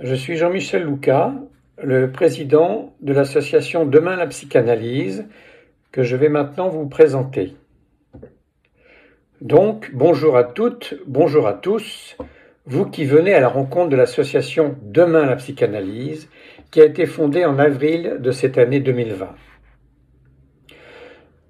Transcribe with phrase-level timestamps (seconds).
[0.00, 1.34] Je suis Jean-Michel Louca,
[1.82, 5.26] le président de l'association Demain la psychanalyse,
[5.90, 7.56] que je vais maintenant vous présenter.
[9.40, 12.16] Donc, bonjour à toutes, bonjour à tous,
[12.64, 16.30] vous qui venez à la rencontre de l'association Demain la psychanalyse,
[16.70, 19.34] qui a été fondée en avril de cette année 2020.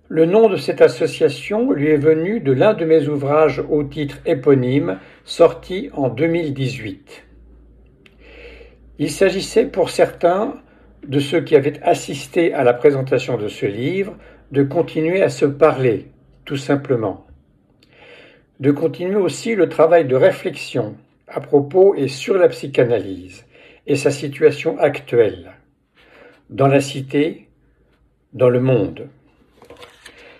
[0.09, 4.17] Le nom de cette association lui est venu de l'un de mes ouvrages au titre
[4.25, 7.28] éponyme, sorti en 2018.
[8.99, 10.61] Il s'agissait pour certains
[11.07, 14.17] de ceux qui avaient assisté à la présentation de ce livre
[14.51, 16.07] de continuer à se parler,
[16.45, 17.29] tout simplement
[18.61, 20.97] de continuer aussi le travail de réflexion
[21.29, 23.45] à propos et sur la psychanalyse
[23.87, 25.53] et sa situation actuelle,
[26.51, 27.49] dans la cité,
[28.33, 29.09] dans le monde.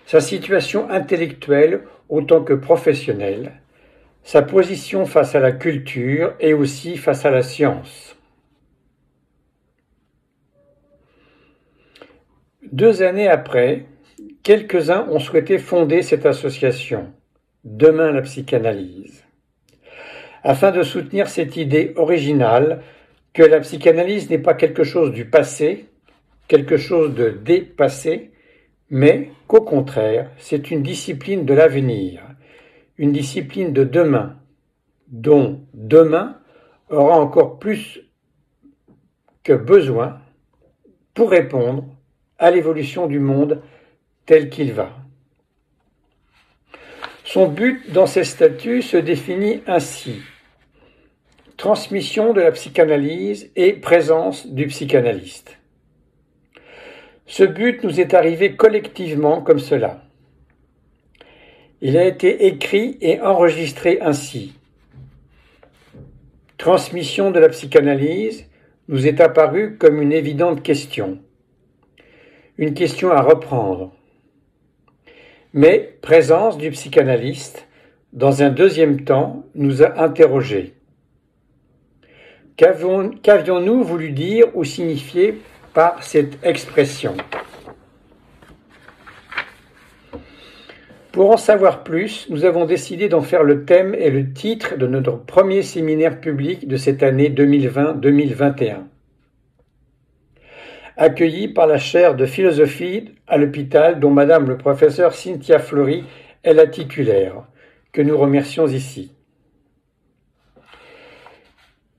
[0.05, 3.53] Sa situation intellectuelle autant que professionnelle,
[4.23, 8.08] sa position face à la culture et aussi face à la science.
[12.71, 13.85] Deux années après,
[14.43, 17.11] quelques-uns ont souhaité fonder cette association
[17.63, 19.25] Demain la psychanalyse.
[20.43, 22.83] Afin de soutenir cette idée originale
[23.33, 25.87] que la psychanalyse n'est pas quelque chose du passé,
[26.47, 28.31] quelque chose de dépassé,
[28.91, 32.21] mais qu'au contraire, c'est une discipline de l'avenir,
[32.99, 34.37] une discipline de demain,
[35.07, 36.37] dont demain
[36.89, 38.01] aura encore plus
[39.43, 40.19] que besoin
[41.15, 41.85] pour répondre
[42.39, 43.61] à l'évolution du monde
[44.25, 44.95] tel qu'il va.
[47.23, 50.21] Son but dans ces statuts se définit ainsi.
[51.57, 55.57] Transmission de la psychanalyse et présence du psychanalyste.
[57.27, 60.01] Ce but nous est arrivé collectivement comme cela.
[61.81, 64.53] Il a été écrit et enregistré ainsi.
[66.57, 68.45] Transmission de la psychanalyse
[68.87, 71.19] nous est apparu comme une évidente question.
[72.61, 73.93] Une question à reprendre.
[75.53, 77.65] Mais présence du psychanalyste,
[78.11, 80.73] dans un deuxième temps, nous a interrogés.
[82.57, 85.39] Qu'avions-nous voulu dire ou signifier
[85.73, 87.15] par cette expression?
[91.13, 94.85] Pour en savoir plus, nous avons décidé d'en faire le thème et le titre de
[94.85, 98.79] notre premier séminaire public de cette année 2020-2021
[100.99, 106.03] accueilli par la chaire de philosophie à l'hôpital dont Madame le professeur Cynthia Fleury
[106.43, 107.45] est la titulaire,
[107.93, 109.13] que nous remercions ici.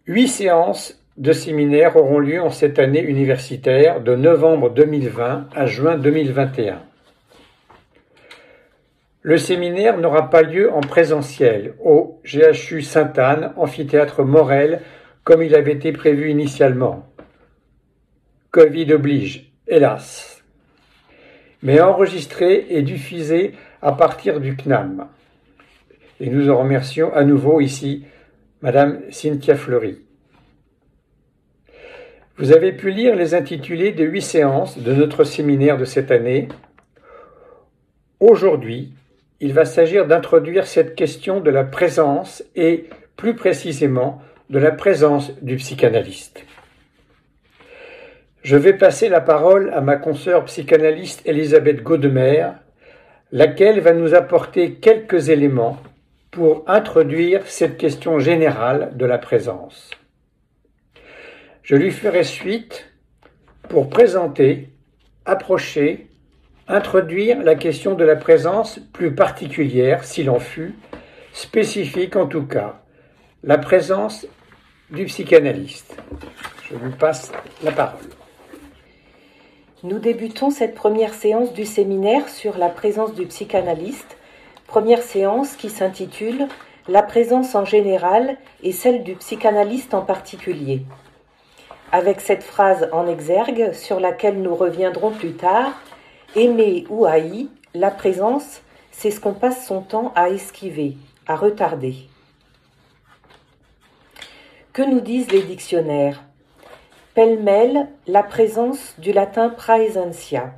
[0.07, 5.97] Huit séances de séminaire auront lieu en cette année universitaire de novembre 2020 à juin
[5.97, 6.83] 2021.
[9.23, 14.81] Le séminaire n'aura pas lieu en présentiel au GHU Sainte-Anne, amphithéâtre Morel,
[15.25, 17.10] comme il avait été prévu initialement.
[18.51, 20.43] Covid oblige, hélas.
[21.63, 25.07] Mais enregistré et diffusé à partir du CNAM.
[26.19, 28.05] Et nous en remercions à nouveau ici
[28.61, 30.01] Madame Cynthia Fleury.
[32.39, 36.49] Vous avez pu lire les intitulés des huit séances de notre séminaire de cette année.
[38.19, 38.93] Aujourd'hui,
[39.39, 45.33] il va s'agir d'introduire cette question de la présence et, plus précisément, de la présence
[45.41, 46.45] du psychanalyste.
[48.43, 52.53] Je vais passer la parole à ma consoeur psychanalyste Elisabeth Gaudemer,
[53.33, 55.77] laquelle va nous apporter quelques éléments
[56.31, 59.91] pour introduire cette question générale de la présence.
[61.63, 62.91] Je lui ferai suite
[63.69, 64.71] pour présenter,
[65.27, 66.09] approcher,
[66.67, 70.75] introduire la question de la présence plus particulière, s'il en fut,
[71.35, 72.81] spécifique en tout cas,
[73.45, 74.27] la présence
[74.91, 75.95] du psychanalyste.
[76.71, 77.31] Je lui passe
[77.63, 78.20] la parole.
[79.83, 84.19] Nous débutons cette première séance du séminaire sur la présence du psychanalyste,
[84.67, 86.49] première séance qui s'intitule
[86.87, 90.83] La présence en général et celle du psychanalyste en particulier.
[91.93, 95.73] Avec cette phrase en exergue sur laquelle nous reviendrons plus tard,
[96.37, 98.61] aimer ou haï, la présence,
[98.93, 101.95] c'est ce qu'on passe son temps à esquiver, à retarder.
[104.75, 106.23] Que nous disent les dictionnaires?
[107.13, 110.53] Pêle-mêle, la présence du latin praesentia.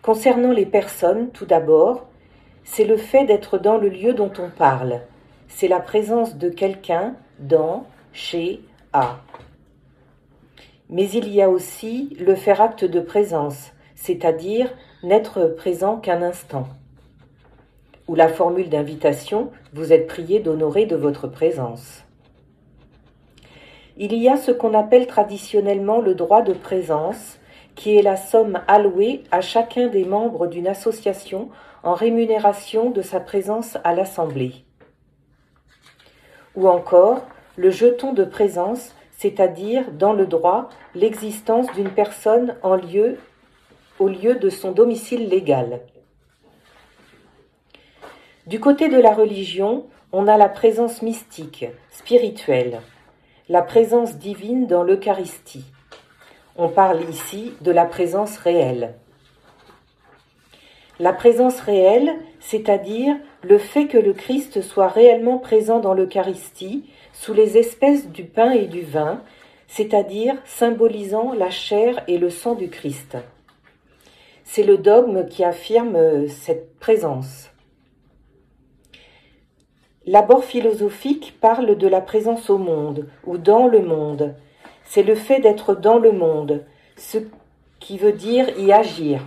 [0.00, 2.06] Concernant les personnes, tout d'abord,
[2.64, 5.02] c'est le fait d'être dans le lieu dont on parle.
[5.46, 7.84] C'est la présence de quelqu'un dans,
[8.14, 8.62] chez,
[8.94, 9.18] à.
[10.88, 14.72] Mais il y a aussi le faire acte de présence, c'est-à-dire
[15.02, 16.66] n'être présent qu'un instant.
[18.08, 22.03] Ou la formule d'invitation, vous êtes prié d'honorer de votre présence.
[23.96, 27.38] Il y a ce qu'on appelle traditionnellement le droit de présence,
[27.74, 31.48] qui est la somme allouée à chacun des membres d'une association
[31.82, 34.64] en rémunération de sa présence à l'Assemblée.
[36.56, 37.22] Ou encore
[37.56, 43.18] le jeton de présence, c'est-à-dire dans le droit l'existence d'une personne en lieu,
[43.98, 45.80] au lieu de son domicile légal.
[48.46, 52.80] Du côté de la religion, on a la présence mystique, spirituelle,
[53.50, 55.66] la présence divine dans l'Eucharistie.
[56.56, 58.94] On parle ici de la présence réelle.
[60.98, 67.34] La présence réelle, c'est-à-dire le fait que le Christ soit réellement présent dans l'Eucharistie sous
[67.34, 69.20] les espèces du pain et du vin,
[69.66, 73.18] c'est-à-dire symbolisant la chair et le sang du Christ.
[74.44, 77.50] C'est le dogme qui affirme cette présence.
[80.06, 84.34] L'abord philosophique parle de la présence au monde ou dans le monde.
[84.84, 86.62] C'est le fait d'être dans le monde,
[86.96, 87.18] ce
[87.80, 89.22] qui veut dire y agir.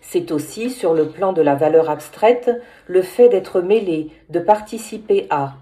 [0.00, 2.50] C'est aussi, sur le plan de la valeur abstraite,
[2.86, 5.54] le fait d'être mêlé, de participer à.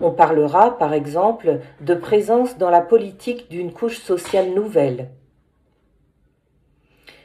[0.00, 5.10] On parlera, par exemple, de présence dans la politique d'une couche sociale nouvelle.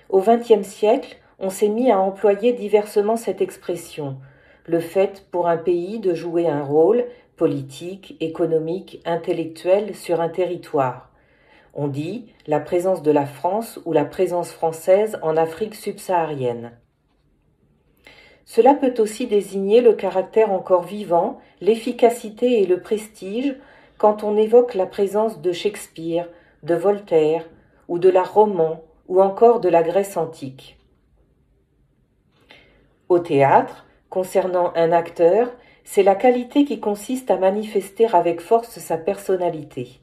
[0.10, 4.18] Au XXe siècle, on s'est mis à employer diversement cette expression,
[4.66, 7.06] le fait pour un pays de jouer un rôle
[7.36, 11.10] politique, économique, intellectuel sur un territoire.
[11.74, 16.72] On dit la présence de la France ou la présence française en Afrique subsaharienne.
[18.46, 23.56] Cela peut aussi désigner le caractère encore vivant, l'efficacité et le prestige
[23.98, 26.28] quand on évoque la présence de Shakespeare,
[26.62, 27.50] de Voltaire,
[27.88, 30.78] ou de la roman, ou encore de la Grèce antique.
[33.10, 35.50] Au théâtre, concernant un acteur,
[35.84, 40.02] c'est la qualité qui consiste à manifester avec force sa personnalité.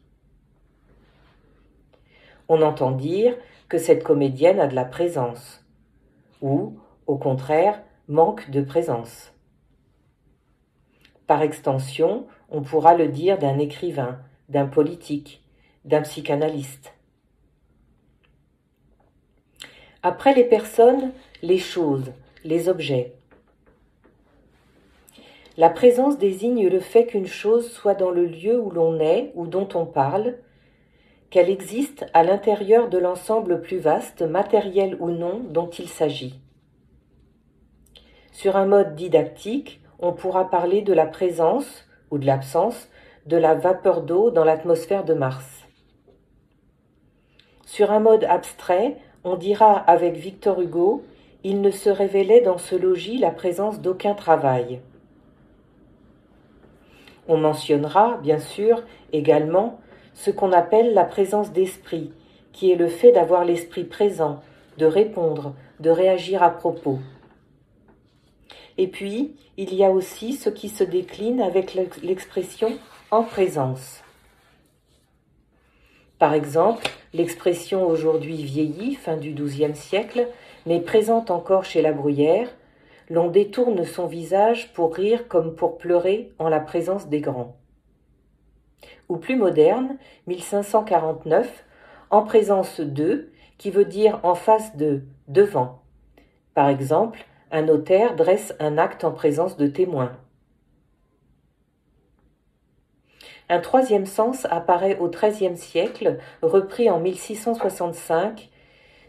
[2.48, 3.36] On entend dire
[3.68, 5.64] que cette comédienne a de la présence,
[6.42, 6.76] ou,
[7.06, 9.32] au contraire, manque de présence.
[11.28, 14.18] Par extension, on pourra le dire d'un écrivain,
[14.48, 15.44] d'un politique,
[15.84, 16.94] d'un psychanalyste.
[20.02, 21.12] Après les personnes,
[21.42, 22.10] les choses,
[22.42, 23.14] les objets.
[25.56, 29.46] La présence désigne le fait qu'une chose soit dans le lieu où l'on est ou
[29.46, 30.36] dont on parle,
[31.30, 36.40] qu'elle existe à l'intérieur de l'ensemble plus vaste, matériel ou non, dont il s'agit.
[38.32, 42.88] Sur un mode didactique, on pourra parler de la présence ou de l'absence
[43.26, 45.66] de la vapeur d'eau dans l'atmosphère de Mars.
[47.66, 51.04] Sur un mode abstrait, on dira avec Victor Hugo
[51.44, 54.80] Il ne se révélait dans ce logis la présence d'aucun travail.
[57.30, 58.82] On mentionnera, bien sûr,
[59.12, 59.78] également
[60.14, 62.10] ce qu'on appelle la présence d'esprit,
[62.52, 64.42] qui est le fait d'avoir l'esprit présent,
[64.78, 66.98] de répondre, de réagir à propos.
[68.78, 72.72] Et puis, il y a aussi ce qui se décline avec l'expression
[73.12, 74.02] en présence.
[76.18, 80.26] Par exemple, l'expression aujourd'hui vieillie, fin du XIIe siècle,
[80.66, 82.48] mais présente encore chez la Bruyère,
[83.10, 87.60] l'on détourne son visage pour rire comme pour pleurer en la présence des grands
[89.10, 89.98] ou plus moderne,
[90.28, 91.64] 1549,
[92.10, 95.82] en présence de, qui veut dire en face de, devant.
[96.54, 100.16] Par exemple, un notaire dresse un acte en présence de témoins.
[103.48, 108.48] Un troisième sens apparaît au XIIIe siècle, repris en 1665.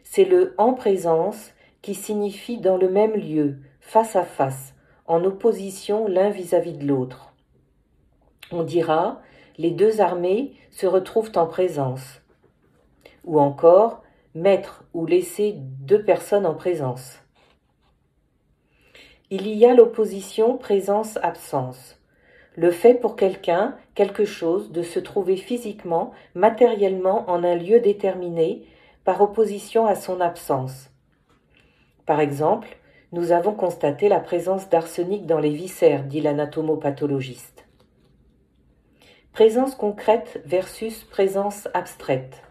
[0.04, 1.52] C'est le en présence
[1.84, 3.60] qui signifie dans le même lieu,
[3.92, 4.74] face à face,
[5.06, 7.34] en opposition l'un vis-à-vis de l'autre.
[8.50, 9.20] On dira
[9.58, 12.22] les deux armées se retrouvent en présence.
[13.26, 14.02] Ou encore,
[14.34, 17.20] mettre ou laisser deux personnes en présence.
[19.30, 22.00] Il y a l'opposition présence-absence.
[22.56, 28.66] Le fait pour quelqu'un, quelque chose, de se trouver physiquement, matériellement en un lieu déterminé,
[29.04, 30.90] par opposition à son absence.
[32.06, 32.78] Par exemple,
[33.12, 37.66] nous avons constaté la présence d'arsenic dans les viscères, dit l'anatomopathologiste.
[39.34, 42.42] Présence concrète versus présence abstraite.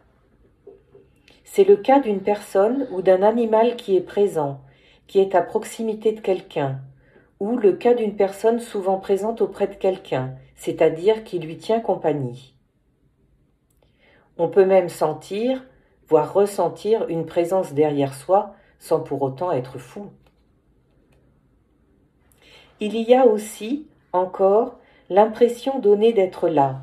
[1.44, 4.60] C'est le cas d'une personne ou d'un animal qui est présent,
[5.06, 6.80] qui est à proximité de quelqu'un,
[7.40, 12.54] ou le cas d'une personne souvent présente auprès de quelqu'un, c'est-à-dire qui lui tient compagnie.
[14.36, 15.64] On peut même sentir,
[16.06, 20.10] voire ressentir une présence derrière soi sans pour autant être fou.
[22.80, 24.78] Il y a aussi, encore,
[25.10, 26.80] l'impression donnée d'être là,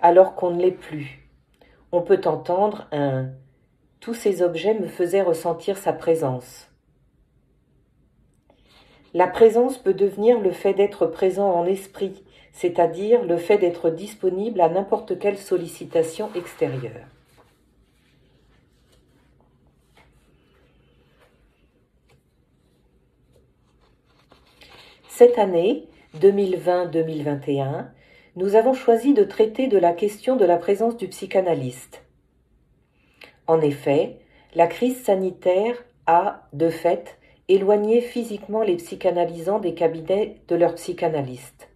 [0.00, 1.28] alors qu'on ne l'est plus.
[1.92, 3.30] On peut entendre un
[4.00, 6.68] tous ces objets me faisaient ressentir sa présence.
[9.14, 12.22] La présence peut devenir le fait d'être présent en esprit,
[12.52, 17.06] c'est-à-dire le fait d'être disponible à n'importe quelle sollicitation extérieure.
[25.18, 25.88] Cette année,
[26.20, 27.86] 2020-2021,
[28.36, 32.02] nous avons choisi de traiter de la question de la présence du psychanalyste.
[33.46, 34.18] En effet,
[34.54, 37.16] la crise sanitaire a, de fait,
[37.48, 41.70] éloigné physiquement les psychanalysants des cabinets de leurs psychanalystes.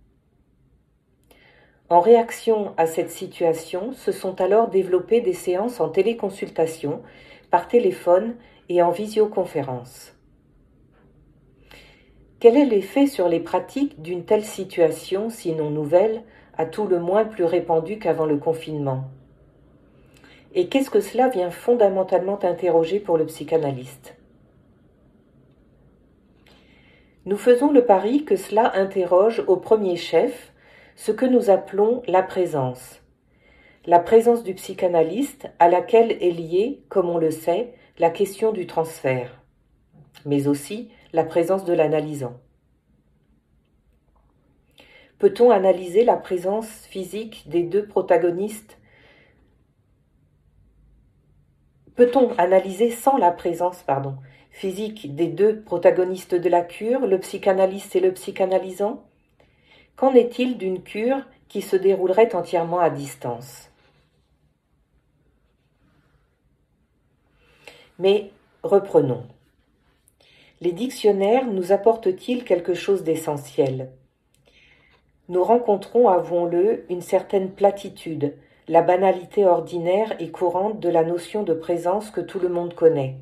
[1.88, 7.00] En réaction à cette situation, se sont alors développées des séances en téléconsultation,
[7.50, 8.35] par téléphone
[8.68, 10.12] et en visioconférence.
[12.40, 16.23] Quel est l'effet sur les pratiques d'une telle situation, sinon nouvelle,
[16.56, 19.04] à tout le moins plus répandue qu'avant le confinement?
[20.54, 24.16] Et qu'est-ce que cela vient fondamentalement interroger pour le psychanalyste?
[27.26, 30.54] Nous faisons le pari que cela interroge au premier chef
[30.97, 33.02] ce que nous appelons la présence.
[33.85, 38.66] La présence du psychanalyste à laquelle est liée, comme on le sait, la question du
[38.66, 39.42] transfert,
[40.25, 42.38] mais aussi la présence de l'analysant.
[45.19, 48.79] Peut-on analyser la présence physique des deux protagonistes?
[51.95, 53.85] Peut-on analyser sans la présence,
[54.50, 59.05] physique des deux protagonistes de la cure, le psychanalyste et le psychanalysant?
[59.97, 63.71] Qu'en est-il d'une cure qui se déroulerait entièrement à distance?
[67.99, 68.31] Mais
[68.62, 69.26] reprenons.
[70.62, 73.93] Les dictionnaires nous apportent-ils quelque chose d'essentiel?
[75.31, 78.35] Nous rencontrons, avouons-le, une certaine platitude,
[78.69, 83.17] la banalité ordinaire et courante de la notion de présence que tout le monde connaît.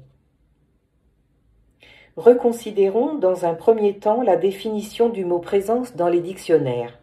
[2.16, 6.98] Reconsidérons dans un premier temps la définition du mot présence dans les dictionnaires.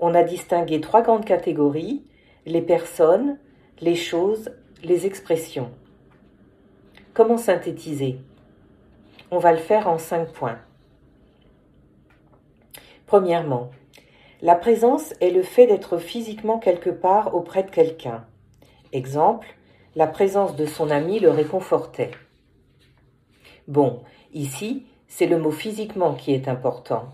[0.00, 2.02] On a distingué trois grandes catégories,
[2.46, 3.38] les personnes,
[3.82, 5.70] les choses, les expressions.
[7.12, 8.16] Comment synthétiser?
[9.34, 10.60] On va le faire en cinq points.
[13.04, 13.72] Premièrement,
[14.42, 18.24] la présence est le fait d'être physiquement quelque part auprès de quelqu'un.
[18.92, 19.48] Exemple,
[19.96, 22.12] la présence de son ami le réconfortait.
[23.66, 27.08] Bon, ici, c'est le mot physiquement qui est important.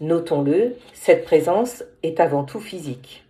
[0.00, 3.24] Notons-le, cette présence est avant tout physique.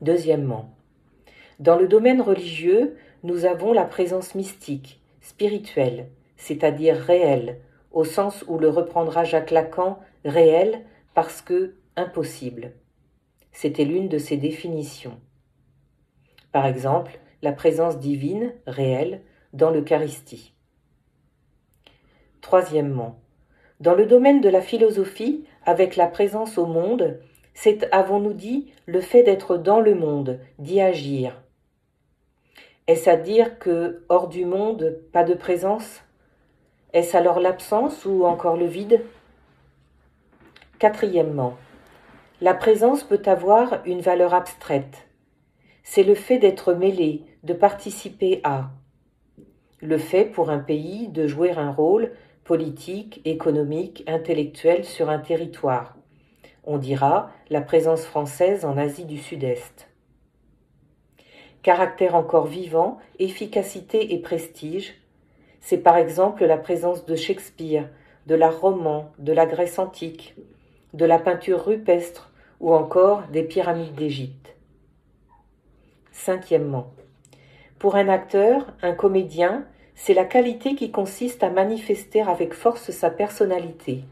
[0.00, 0.70] Deuxièmement,
[1.58, 6.08] dans le domaine religieux, nous avons la présence mystique, spirituelle,
[6.44, 7.58] c'est-à-dire réelle,
[7.90, 10.84] au sens où le reprendra Jacques Lacan, réel
[11.14, 12.74] parce que impossible.
[13.50, 15.18] C'était l'une de ses définitions.
[16.52, 19.22] Par exemple, la présence divine, réelle,
[19.54, 20.52] dans l'Eucharistie.
[22.42, 23.20] Troisièmement,
[23.80, 27.20] dans le domaine de la philosophie, avec la présence au monde,
[27.54, 31.42] c'est, avons-nous dit, le fait d'être dans le monde, d'y agir.
[32.86, 36.03] Est-ce à dire que, hors du monde, pas de présence?
[36.94, 39.04] Est-ce alors l'absence ou encore le vide?
[40.78, 41.56] Quatrièmement,
[42.40, 45.08] la présence peut avoir une valeur abstraite.
[45.82, 48.70] C'est le fait d'être mêlé, de participer à.
[49.80, 52.12] Le fait pour un pays de jouer un rôle
[52.44, 55.96] politique, économique, intellectuelle sur un territoire.
[56.62, 59.88] On dira la présence française en Asie du Sud-Est.
[61.64, 64.94] Caractère encore vivant, efficacité et prestige,
[65.64, 67.88] c'est par exemple la présence de Shakespeare,
[68.26, 70.36] de l'art roman, de la Grèce antique,
[70.92, 72.30] de la peinture rupestre
[72.60, 74.56] ou encore des pyramides d'Égypte.
[76.12, 76.92] Cinquièmement,
[77.78, 83.08] pour un acteur, un comédien, c'est la qualité qui consiste à manifester avec force sa
[83.08, 84.04] personnalité.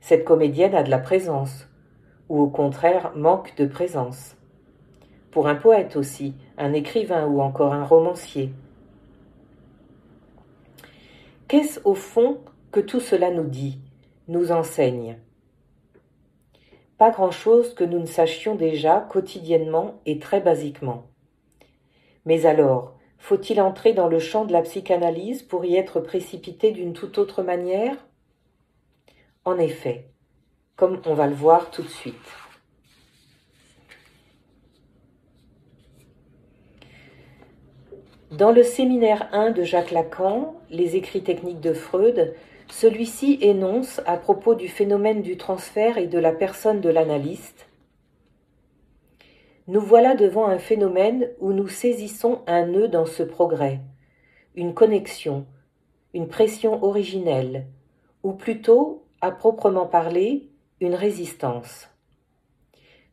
[0.00, 1.68] Cette comédienne a de la présence,
[2.28, 4.36] ou au contraire manque de présence.
[5.30, 8.50] Pour un poète aussi, un écrivain ou encore un romancier.
[11.54, 12.40] Qu'est-ce au fond
[12.72, 13.78] que tout cela nous dit,
[14.26, 15.20] nous enseigne?
[16.98, 21.04] Pas grand-chose que nous ne sachions déjà quotidiennement et très basiquement.
[22.24, 26.92] Mais alors, faut-il entrer dans le champ de la psychanalyse pour y être précipité d'une
[26.92, 28.04] toute autre manière?
[29.44, 30.08] En effet,
[30.74, 32.43] comme on va le voir tout de suite.
[38.38, 42.34] Dans le séminaire 1 de Jacques Lacan, Les écrits techniques de Freud,
[42.68, 47.66] celui-ci énonce à propos du phénomène du transfert et de la personne de l'analyste
[49.66, 53.80] nous voilà devant un phénomène où nous saisissons un nœud dans ce progrès,
[54.54, 55.46] une connexion,
[56.12, 57.66] une pression originelle,
[58.22, 60.50] ou plutôt, à proprement parler,
[60.80, 61.88] une résistance.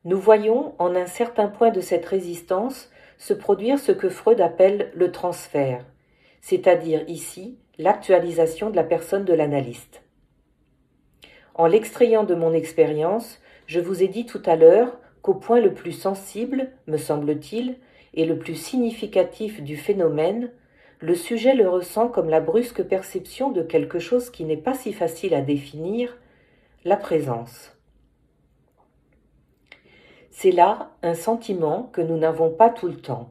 [0.03, 2.90] Nous voyons en un certain point de cette résistance
[3.21, 5.85] se produire ce que Freud appelle le transfert,
[6.41, 10.01] c'est-à-dire ici l'actualisation de la personne de l'analyste.
[11.53, 15.71] En l'extrayant de mon expérience, je vous ai dit tout à l'heure qu'au point le
[15.71, 17.75] plus sensible, me semble-t-il,
[18.15, 20.49] et le plus significatif du phénomène,
[20.99, 24.93] le sujet le ressent comme la brusque perception de quelque chose qui n'est pas si
[24.93, 26.17] facile à définir,
[26.85, 27.77] la présence.
[30.33, 33.29] C'est là un sentiment que nous n'avons pas tout le temps.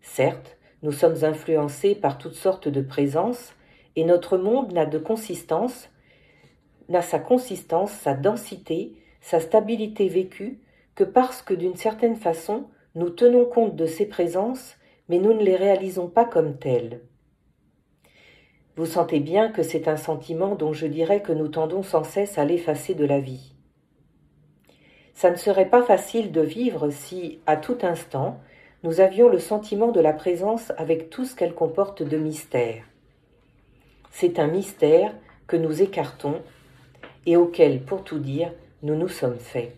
[0.00, 3.54] Certes, nous sommes influencés par toutes sortes de présences,
[3.94, 5.88] et notre monde n'a de consistance,
[6.88, 10.60] n'a sa consistance, sa densité, sa stabilité vécue,
[10.96, 12.64] que parce que d'une certaine façon,
[12.96, 14.76] nous tenons compte de ces présences,
[15.08, 17.02] mais nous ne les réalisons pas comme telles.
[18.74, 22.36] Vous sentez bien que c'est un sentiment dont je dirais que nous tendons sans cesse
[22.36, 23.51] à l'effacer de la vie.
[25.14, 28.40] Ça ne serait pas facile de vivre si, à tout instant,
[28.82, 32.82] nous avions le sentiment de la présence avec tout ce qu'elle comporte de mystère.
[34.10, 35.14] C'est un mystère
[35.46, 36.40] que nous écartons
[37.26, 38.52] et auquel, pour tout dire,
[38.82, 39.76] nous nous sommes faits.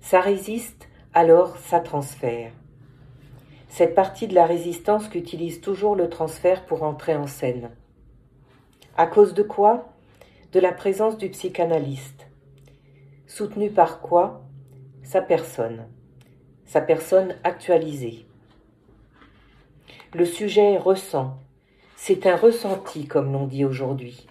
[0.00, 2.52] Ça résiste, alors ça transfère.
[3.68, 7.70] Cette partie de la résistance qu'utilise toujours le transfert pour entrer en scène.
[8.96, 9.92] À cause de quoi?
[10.52, 12.15] De la présence du psychanalyste
[13.28, 14.44] Soutenu par quoi?
[15.02, 15.88] Sa personne,
[16.64, 18.24] sa personne actualisée.
[20.14, 21.36] Le sujet ressent,
[21.96, 24.28] c'est un ressenti comme l'on dit aujourd'hui.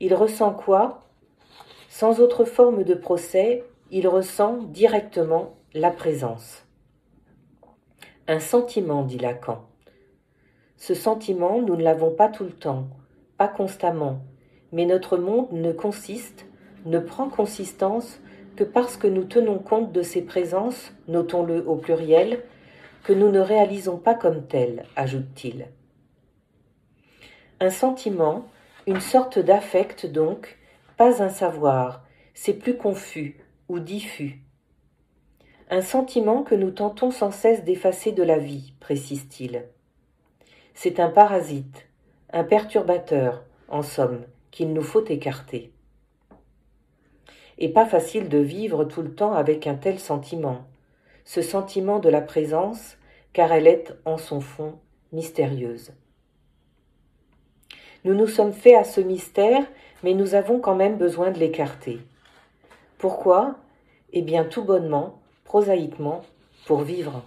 [0.00, 1.04] Il ressent quoi?
[1.88, 6.66] Sans autre forme de procès, il ressent directement la présence.
[8.26, 9.68] Un sentiment, dit Lacan.
[10.76, 12.88] Ce sentiment, nous ne l'avons pas tout le temps,
[13.38, 14.18] pas constamment,
[14.72, 16.46] mais notre monde ne consiste
[16.84, 18.18] ne prend consistance
[18.56, 22.42] que parce que nous tenons compte de ces présences, notons-le au pluriel,
[23.04, 25.68] que nous ne réalisons pas comme telles, ajoute-t-il.
[27.60, 28.46] Un sentiment,
[28.86, 30.58] une sorte d'affect donc,
[30.96, 34.40] pas un savoir, c'est plus confus ou diffus.
[35.70, 39.64] Un sentiment que nous tentons sans cesse d'effacer de la vie, précise-t-il.
[40.74, 41.88] C'est un parasite,
[42.32, 45.72] un perturbateur, en somme, qu'il nous faut écarter
[47.58, 50.64] et pas facile de vivre tout le temps avec un tel sentiment,
[51.24, 52.96] ce sentiment de la présence,
[53.32, 54.78] car elle est, en son fond,
[55.12, 55.92] mystérieuse.
[58.04, 59.64] Nous nous sommes faits à ce mystère,
[60.02, 62.00] mais nous avons quand même besoin de l'écarter.
[62.98, 63.54] Pourquoi?
[64.12, 66.22] Eh bien tout bonnement, prosaïquement,
[66.66, 67.22] pour vivre.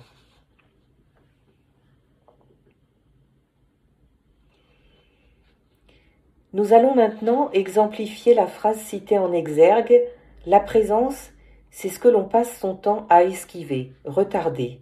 [6.53, 10.01] Nous allons maintenant exemplifier la phrase citée en exergue
[10.45, 11.31] la présence,
[11.71, 14.79] c'est ce que l'on passe son temps à esquiver, retarder,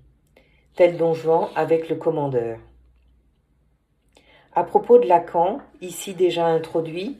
[0.75, 2.59] tel Don Juan avec le commandeur.
[4.53, 7.17] À propos de Lacan, ici déjà introduit,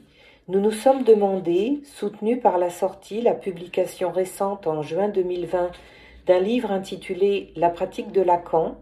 [0.48, 5.70] nous nous sommes demandé, soutenus par la sortie, la publication récente en juin 2020
[6.26, 8.76] d'un livre intitulé La pratique de Lacan,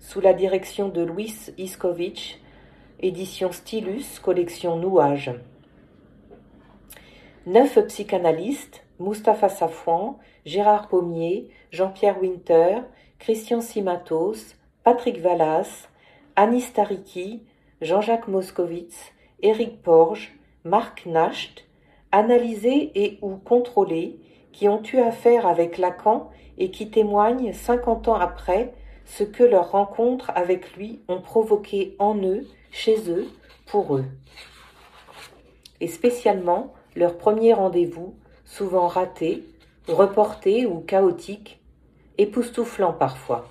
[0.00, 2.40] sous la direction de Louis Iskovitch,
[3.00, 5.30] édition Stylus, collection Nouage.
[7.46, 12.80] Neuf psychanalystes, Mustapha Safouan, Gérard Pommier, Jean-Pierre Winter,
[13.18, 15.88] Christian Simatos, Patrick Vallas,
[16.36, 17.42] Anis Tariki,
[17.80, 20.32] Jean-Jacques Moscovitz, Éric Porge,
[20.64, 21.64] Marc Nacht,
[22.12, 24.18] analysés et ou contrôlés,
[24.52, 28.72] qui ont eu affaire avec Lacan et qui témoignent, cinquante ans après,
[29.04, 33.26] ce que leurs rencontres avec lui ont provoqué en eux, chez eux,
[33.66, 34.04] pour eux.
[35.80, 39.44] Et spécialement leur premier rendez-vous souvent raté,
[39.88, 41.60] reporté ou chaotique,
[42.18, 43.50] époustouflant parfois.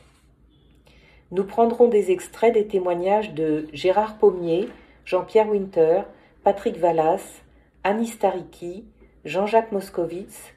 [1.32, 4.70] Nous prendrons des extraits des témoignages de Gérard Pommier,
[5.06, 6.04] Jean-Pierre Winter,
[6.44, 7.42] Patrick Vallas,
[7.84, 8.86] Anis Tariki,
[9.26, 10.54] Jean-Jacques Moscovitz,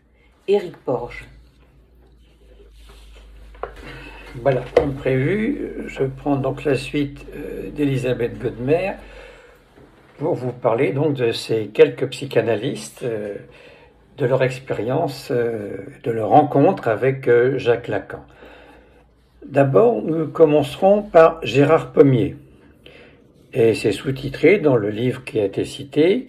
[0.48, 1.26] Éric Porge.
[4.42, 8.92] Voilà, comme prévu, je prends donc la suite euh, d'Elisabeth Godmer
[10.18, 13.36] pour vous parler donc de ces quelques psychanalystes euh,
[14.16, 18.24] de leur expérience, euh, de leur rencontre avec euh, Jacques Lacan.
[19.44, 22.36] D'abord, nous commencerons par Gérard Pommier.
[23.52, 26.28] Et c'est sous-titré dans le livre qui a été cité,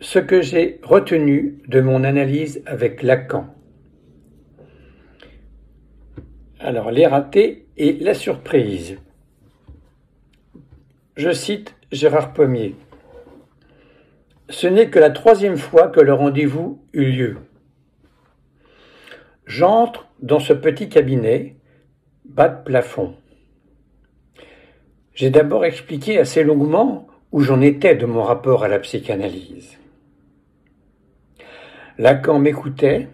[0.00, 3.46] Ce que j'ai retenu de mon analyse avec Lacan.
[6.60, 8.96] Alors, les ratés et la surprise.
[11.16, 12.76] Je cite Gérard Pommier.
[14.50, 17.36] Ce n'est que la troisième fois que le rendez-vous eut lieu.
[19.46, 21.56] J'entre dans ce petit cabinet,
[22.24, 23.14] bas de plafond.
[25.14, 29.78] J'ai d'abord expliqué assez longuement où j'en étais de mon rapport à la psychanalyse.
[31.98, 33.08] Lacan m'écoutait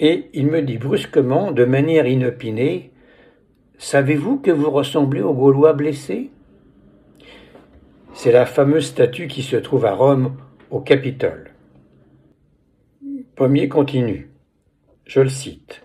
[0.00, 2.90] et il me dit brusquement, de manière inopinée,
[3.78, 6.30] Savez-vous que vous ressemblez au Gaulois blessé
[8.12, 10.36] C'est la fameuse statue qui se trouve à Rome,
[10.74, 11.52] au Capitole.
[13.36, 14.32] Pommier continue.
[15.06, 15.82] Je le cite.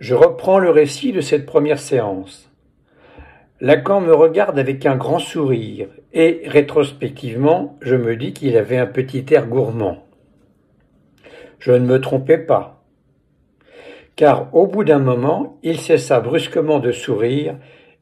[0.00, 2.50] Je reprends le récit de cette première séance.
[3.60, 8.86] Lacan me regarde avec un grand sourire, et rétrospectivement, je me dis qu'il avait un
[8.86, 10.06] petit air gourmand.
[11.58, 12.82] Je ne me trompais pas,
[14.16, 17.56] car au bout d'un moment, il cessa brusquement de sourire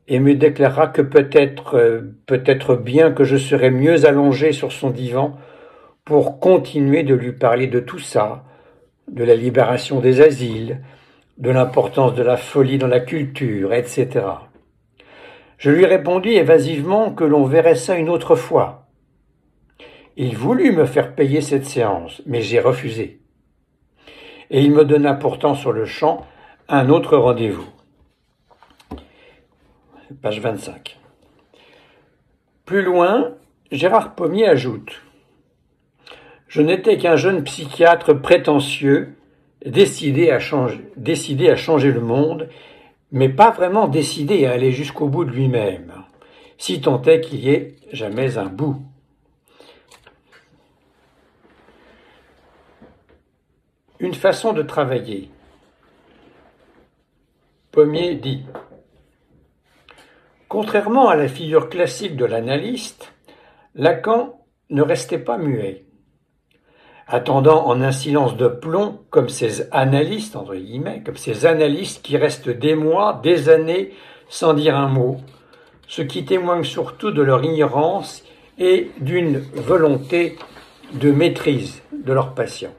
[0.07, 4.91] et me déclara que peut-être, euh, peut-être bien que je serais mieux allongé sur son
[4.91, 5.37] divan
[6.07, 8.45] pour continuer de lui parler de tout ça,
[9.09, 10.81] de la libération des asiles,
[11.37, 14.25] de l'importance de la folie dans la culture, etc.
[15.59, 18.87] Je lui répondis évasivement que l'on verrait ça une autre fois.
[20.17, 23.21] Il voulut me faire payer cette séance, mais j'ai refusé.
[24.51, 26.25] Et il me donna pourtant sur le champ
[26.69, 27.69] un autre rendez-vous.
[30.23, 31.01] Page 25.
[32.65, 33.35] Plus loin,
[33.73, 35.03] Gérard Pommier ajoute
[36.57, 39.15] Je n'étais qu'un jeune psychiatre prétentieux
[39.67, 42.49] décidé à changer, le monde,
[43.13, 45.93] mais pas vraiment décidé à aller jusqu'au bout de lui-même,
[46.57, 48.81] si tant est qu'il y ait jamais un bout.
[54.01, 55.29] Une façon de travailler.
[57.71, 58.47] Pommier dit
[60.49, 63.13] Contrairement à la figure classique de l'analyste,
[63.75, 64.41] Lacan
[64.71, 65.86] ne restait pas muet
[67.07, 72.17] attendant en un silence de plomb, comme ces analystes, entre guillemets, comme ces analystes qui
[72.17, 73.93] restent des mois, des années,
[74.29, 75.19] sans dire un mot,
[75.87, 78.25] ce qui témoigne surtout de leur ignorance
[78.59, 80.37] et d'une volonté
[80.95, 82.75] de maîtrise de leurs patients.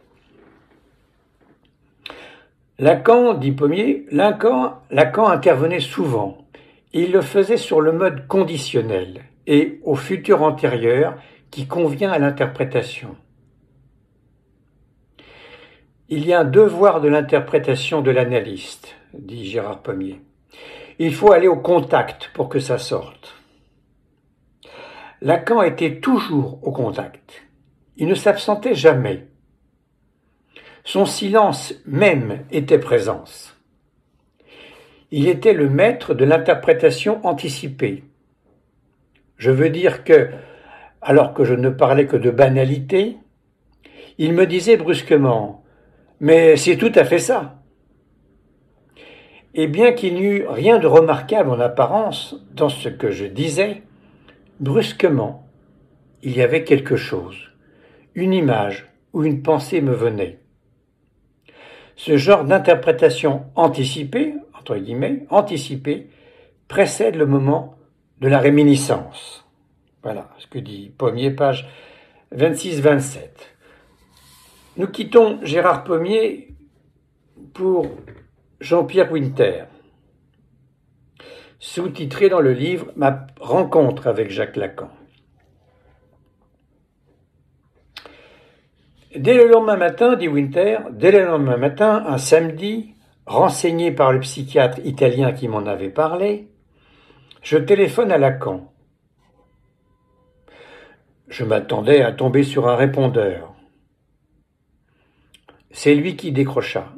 [2.80, 6.46] Lacan, dit Pommier, Lacan, Lacan intervenait souvent.
[6.94, 11.16] Il le faisait sur le mode conditionnel et au futur antérieur
[11.50, 13.16] qui convient à l'interprétation.
[16.10, 20.22] Il y a un devoir de l'interprétation de l'analyste, dit Gérard Pommier.
[21.00, 23.36] Il faut aller au contact pour que ça sorte.
[25.22, 27.44] Lacan était toujours au contact.
[27.98, 29.28] Il ne s'absentait jamais.
[30.86, 33.58] Son silence même était présence.
[35.12, 38.06] Il était le maître de l'interprétation anticipée.
[39.36, 40.30] Je veux dire que,
[41.02, 43.18] alors que je ne parlais que de banalité,
[44.18, 45.66] il me disait brusquement
[46.20, 47.62] mais c'est tout à fait ça.
[49.54, 53.82] Et bien qu'il n'y eût rien de remarquable en apparence dans ce que je disais,
[54.60, 55.48] brusquement,
[56.22, 57.38] il y avait quelque chose,
[58.16, 60.40] une image ou une pensée me venait.
[61.96, 66.10] Ce genre d'interprétation anticipée, entre guillemets, anticipée,
[66.68, 67.76] précède le moment
[68.22, 69.46] de la réminiscence.
[70.04, 71.68] Voilà ce que dit Pommier, page
[72.36, 73.20] 26-27.
[74.78, 76.56] Nous quittons Gérard Pommier
[77.56, 77.88] pour
[78.60, 79.64] Jean-Pierre Winter,
[81.58, 84.92] sous-titré dans le livre Ma rencontre avec Jacques Lacan.
[89.16, 92.94] Dès le lendemain matin, dit Winter, dès le lendemain matin, un samedi,
[93.26, 96.50] renseigné par le psychiatre italien qui m'en avait parlé,
[97.42, 98.72] je téléphone à Lacan.
[101.30, 103.57] Je m'attendais à tomber sur un répondeur.
[105.78, 106.92] C'est lui qui décrocha.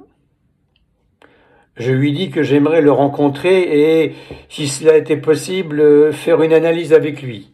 [1.75, 4.15] Je lui dis que j'aimerais le rencontrer et,
[4.47, 7.51] si cela était possible, faire une analyse avec lui.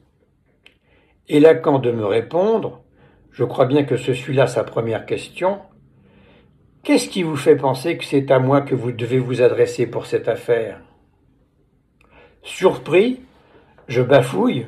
[1.28, 2.84] Et Lacan de me répondre,
[3.32, 5.62] je crois bien que ce fut là sa première question,
[6.84, 10.06] Qu'est-ce qui vous fait penser que c'est à moi que vous devez vous adresser pour
[10.06, 10.80] cette affaire?
[12.44, 13.22] Surpris,
[13.88, 14.68] je bafouille,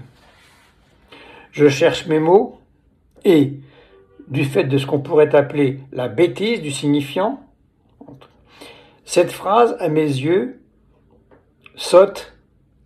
[1.52, 2.60] je cherche mes mots,
[3.24, 3.60] et,
[4.28, 7.42] du fait de ce qu'on pourrait appeler la bêtise du signifiant,
[9.06, 10.60] cette phrase, à mes yeux,
[11.76, 12.34] saute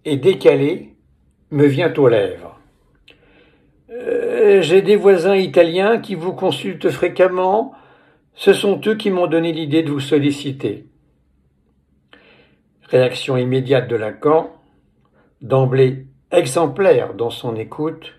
[0.06, 0.96] et décalée,
[1.50, 2.60] me vient aux lèvres.
[3.90, 7.74] Euh, j'ai des voisins italiens qui vous consultent fréquemment.
[8.36, 10.86] Ce sont eux qui m'ont donné l'idée de vous solliciter.
[12.84, 14.52] Réaction immédiate de Lacan,
[15.42, 18.14] d'emblée exemplaire dans son écoute.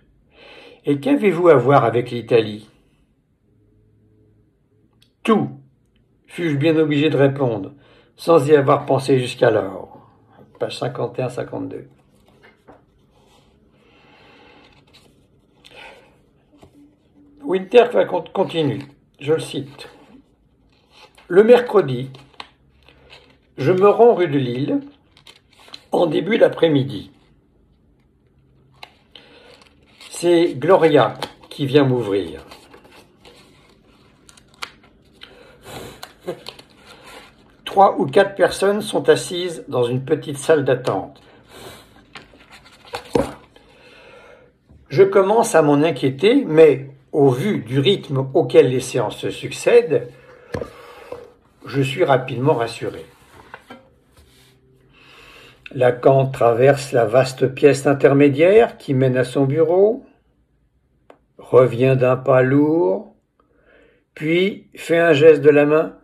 [0.85, 2.69] Et qu'avez-vous à voir avec l'Italie?
[5.23, 5.51] Tout,
[6.27, 7.73] fus-je bien obligé de répondre,
[8.17, 10.01] sans y avoir pensé jusqu'alors.
[10.59, 11.85] Page 51-52.
[17.45, 17.85] Winter
[18.33, 18.83] continue,
[19.21, 19.89] je le cite.
[21.29, 22.11] Le mercredi,
[23.59, 24.81] je me rends rue de Lille
[25.93, 27.13] en début d'après-midi.
[30.11, 31.15] C'est Gloria
[31.49, 32.45] qui vient m'ouvrir.
[37.73, 41.23] Trois ou quatre personnes sont assises dans une petite salle d'attente.
[44.91, 50.07] Je commence à m'en inquiéter, mais au vu du rythme auquel les séances se succèdent,
[51.65, 53.07] je suis rapidement rassuré.
[55.75, 60.05] Lacan traverse la vaste pièce intermédiaire qui mène à son bureau,
[61.39, 63.17] revient d'un pas lourd,
[64.13, 65.97] puis fait un geste de la main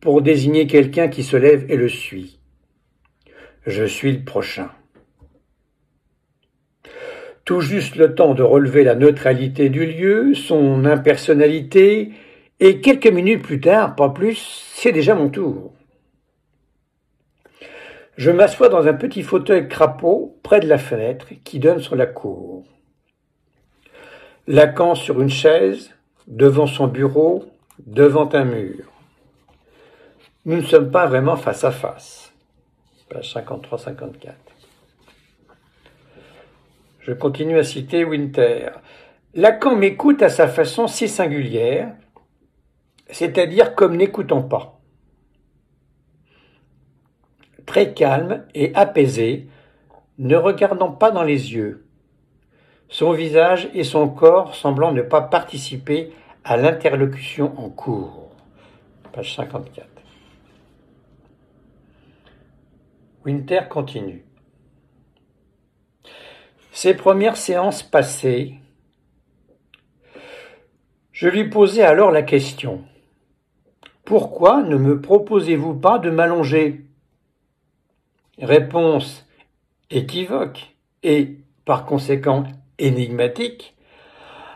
[0.00, 2.38] pour désigner quelqu'un qui se lève et le suit.
[3.66, 4.70] Je suis le prochain.
[7.44, 12.12] Tout juste le temps de relever la neutralité du lieu, son impersonnalité,
[12.60, 15.74] et quelques minutes plus tard, pas plus, c'est déjà mon tour.
[18.16, 22.06] Je m'assois dans un petit fauteuil crapaud près de la fenêtre qui donne sur la
[22.06, 22.64] cour.
[24.46, 25.90] Lacan sur une chaise,
[26.26, 27.46] devant son bureau,
[27.86, 28.90] devant un mur.
[30.46, 32.32] Nous ne sommes pas vraiment face à face.
[33.10, 34.32] Page 53-54.
[37.00, 38.70] Je continue à citer Winter.
[39.34, 41.94] Lacan m'écoute à sa façon si singulière,
[43.10, 44.80] c'est-à-dire comme n'écoutant pas.
[47.66, 49.46] Très calme et apaisé,
[50.16, 51.86] ne regardant pas dans les yeux,
[52.88, 56.12] son visage et son corps semblant ne pas participer
[56.44, 58.30] à l'interlocution en cours.
[59.12, 59.89] Page 54.
[63.26, 64.24] Winter continue.
[66.72, 68.54] Ces premières séances passées,
[71.12, 72.82] je lui posais alors la question
[74.06, 76.86] Pourquoi ne me proposez-vous pas de m'allonger?
[78.38, 79.26] Réponse
[79.90, 82.44] équivoque et, par conséquent,
[82.78, 83.76] énigmatique.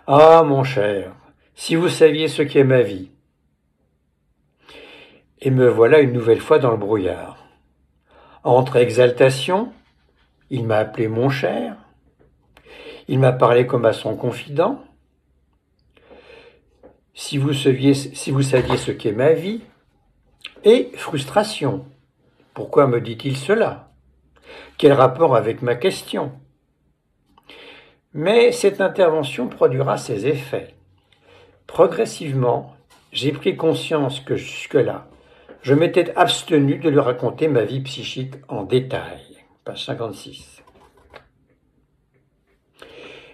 [0.07, 1.15] Ah, mon cher,
[1.55, 3.11] si vous saviez ce qu'est ma vie.
[5.43, 7.44] Et me voilà une nouvelle fois dans le brouillard.
[8.45, 9.73] Entre exaltation,
[10.51, 11.77] il m'a appelé mon cher,
[13.09, 14.85] il m'a parlé comme à son confident.
[17.15, 19.63] Si vous saviez, ce qu'est ma vie,
[20.63, 21.87] et frustration.
[22.53, 23.91] Pourquoi me dit-il cela?
[24.77, 26.33] Quel rapport avec ma question?
[28.13, 30.75] Mais cette intervention produira ses effets.
[31.67, 32.77] Progressivement,
[33.11, 35.07] j'ai pris conscience que jusque-là,
[35.65, 39.23] je m'étais abstenu de lui raconter ma vie psychique en détail.
[39.65, 40.63] Page 56.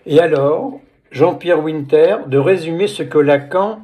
[0.06, 3.80] Et alors, Jean-Pierre Winter, de résumer ce que Lacan,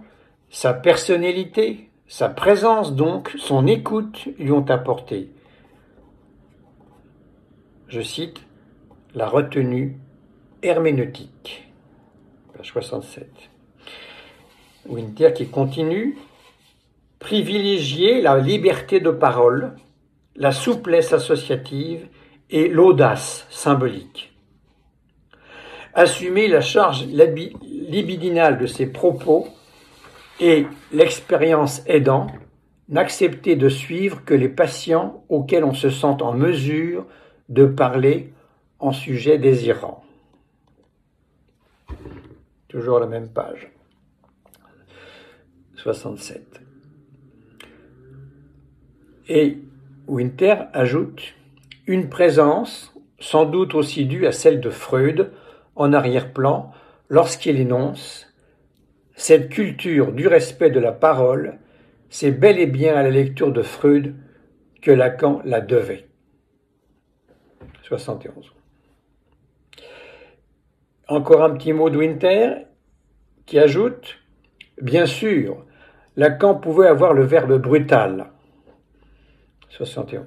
[0.49, 5.29] sa personnalité, sa présence donc, son écoute lui ont apporté.
[7.89, 8.41] Je cite,
[9.13, 9.99] la retenue
[10.63, 11.69] herméneutique.
[12.57, 13.29] Page 67.
[14.89, 16.17] Winter qui continue.
[17.19, 19.75] Privilégier la liberté de parole,
[20.37, 22.09] la souplesse associative
[22.51, 24.33] et l'audace symbolique.
[25.95, 29.49] Assumer la charge libidinale de ses propos
[30.41, 32.27] et l'expérience aidant,
[32.89, 37.07] n'accepter de suivre que les patients auxquels on se sent en mesure
[37.49, 38.35] de parler
[38.79, 40.05] en sujet désirant.
[42.69, 43.73] Toujours la même page.
[45.77, 46.66] 67.
[49.29, 49.59] Et
[50.07, 51.35] Winter ajoute
[51.87, 55.33] une présence, sans doute aussi due à celle de Freud,
[55.75, 56.73] en arrière-plan,
[57.09, 58.33] lorsqu'il énonce
[59.15, 61.59] Cette culture du respect de la parole,
[62.09, 64.15] c'est bel et bien à la lecture de Freud
[64.81, 66.07] que Lacan la devait.
[67.83, 68.53] 71.
[71.09, 72.67] Encore un petit mot de Winter
[73.45, 74.19] qui ajoute
[74.81, 75.65] Bien sûr,
[76.17, 78.31] Lacan pouvait avoir le verbe brutal.
[79.77, 80.25] 71.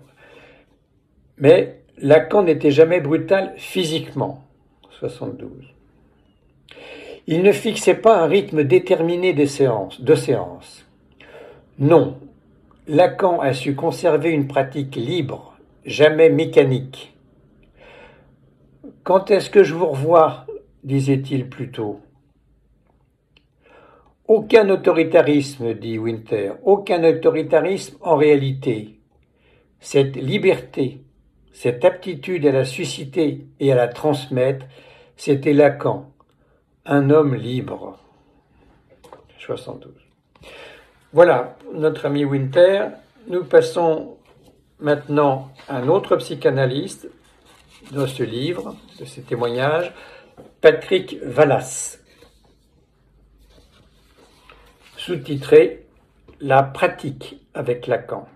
[1.38, 4.43] Mais Lacan n'était jamais brutal physiquement.
[4.99, 5.49] 72.
[7.27, 10.85] Il ne fixait pas un rythme déterminé des séances, de séances.
[11.77, 12.17] Non,
[12.88, 17.15] Lacan a su conserver une pratique libre jamais mécanique.
[19.03, 20.45] Quand est-ce que je vous revois
[20.83, 21.99] disait-il plutôt.
[24.27, 28.98] Aucun autoritarisme, dit Winter, aucun autoritarisme en réalité.
[29.80, 31.02] Cette liberté,
[31.54, 34.65] cette aptitude à la susciter et à la transmettre,
[35.15, 36.12] c'était Lacan,
[36.86, 37.98] un homme libre.
[39.39, 39.94] 72.
[41.12, 42.88] Voilà, notre ami Winter.
[43.28, 44.18] Nous passons
[44.80, 47.10] maintenant à un autre psychanalyste
[47.92, 49.94] dans ce livre, de ces témoignages,
[50.62, 51.98] Patrick Vallas.
[54.98, 55.88] Sous-titré
[56.42, 58.28] La pratique avec Lacan.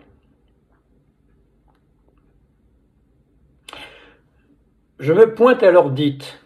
[5.03, 6.39] Je me pointe à l'heure dite,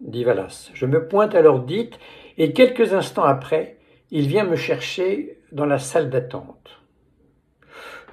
[0.00, 0.72] dit Vallas.
[0.74, 2.00] Je me pointe à l'heure dite,
[2.36, 3.78] et quelques instants après,
[4.10, 6.80] il vient me chercher dans la salle d'attente.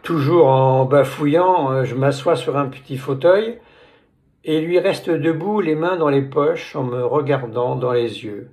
[0.03, 3.57] Toujours en bafouillant, euh, je m'assois sur un petit fauteuil
[4.43, 8.51] et lui reste debout, les mains dans les poches, en me regardant dans les yeux.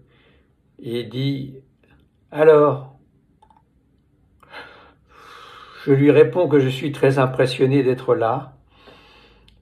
[0.83, 1.57] Et dit
[2.31, 2.95] Alors?
[5.85, 8.55] Je lui réponds que je suis très impressionné d'être là,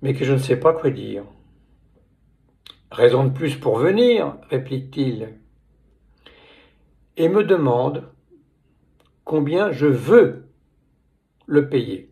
[0.03, 1.25] mais que je ne sais pas quoi dire.
[2.91, 5.35] Raison de plus pour venir, réplique-t-il,
[7.17, 8.05] et me demande
[9.25, 10.47] combien je veux
[11.47, 12.11] le payer,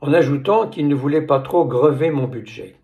[0.00, 2.76] en ajoutant qu'il ne voulait pas trop grever mon budget.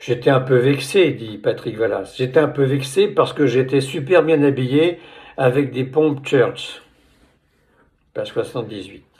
[0.00, 2.14] J'étais un peu vexé, dit Patrick Vallas.
[2.16, 4.98] J'étais un peu vexé parce que j'étais super bien habillé
[5.36, 6.82] avec des pompes Church.
[8.12, 9.11] Page 78.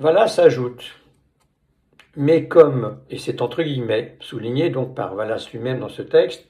[0.00, 1.00] Vallas ajoute
[2.16, 6.46] mais comme, et c'est entre guillemets, souligné donc par Vallas lui-même dans ce texte,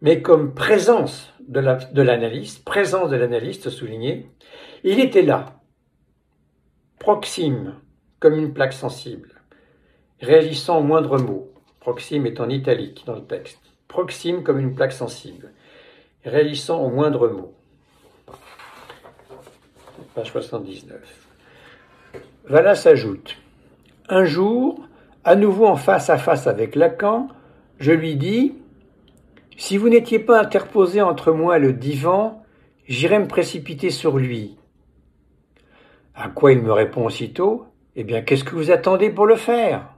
[0.00, 1.60] mais comme présence de
[2.02, 4.28] l'analyste, présence de l'analyste souligné,
[4.82, 5.60] il était là,
[6.98, 7.74] proxime,
[8.18, 9.30] comme une plaque sensible,
[10.20, 14.92] réagissant au moindre mot, proxime est en italique dans le texte, proxime comme une plaque
[14.92, 15.52] sensible,
[16.24, 17.54] réagissant au moindre mot.
[20.14, 21.23] Page 79.
[22.46, 23.36] Vallas ajoute
[24.08, 24.86] Un jour,
[25.24, 27.28] à nouveau en face à face avec Lacan,
[27.78, 28.54] je lui dis
[29.56, 32.44] Si vous n'étiez pas interposé entre moi et le divan,
[32.86, 34.58] j'irais me précipiter sur lui.
[36.14, 39.88] À quoi il me répond aussitôt Eh bien, qu'est-ce que vous attendez pour le faire?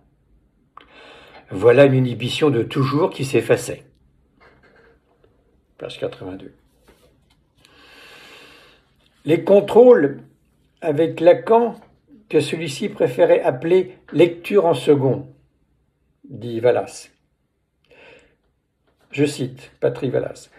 [1.50, 3.84] Voilà une inhibition de toujours qui s'effaçait.
[5.78, 6.52] Page 82.
[9.24, 10.22] Les contrôles
[10.80, 11.74] avec Lacan
[12.28, 15.26] que celui-ci préférait appeler lecture en second,
[16.28, 17.10] dit Vallas.
[19.10, 20.50] Je cite Patrick Vallas.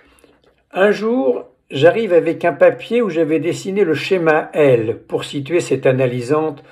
[0.72, 5.86] Un jour, j'arrive avec un papier où j'avais dessiné le schéma L pour situer cette
[5.86, 6.64] analysante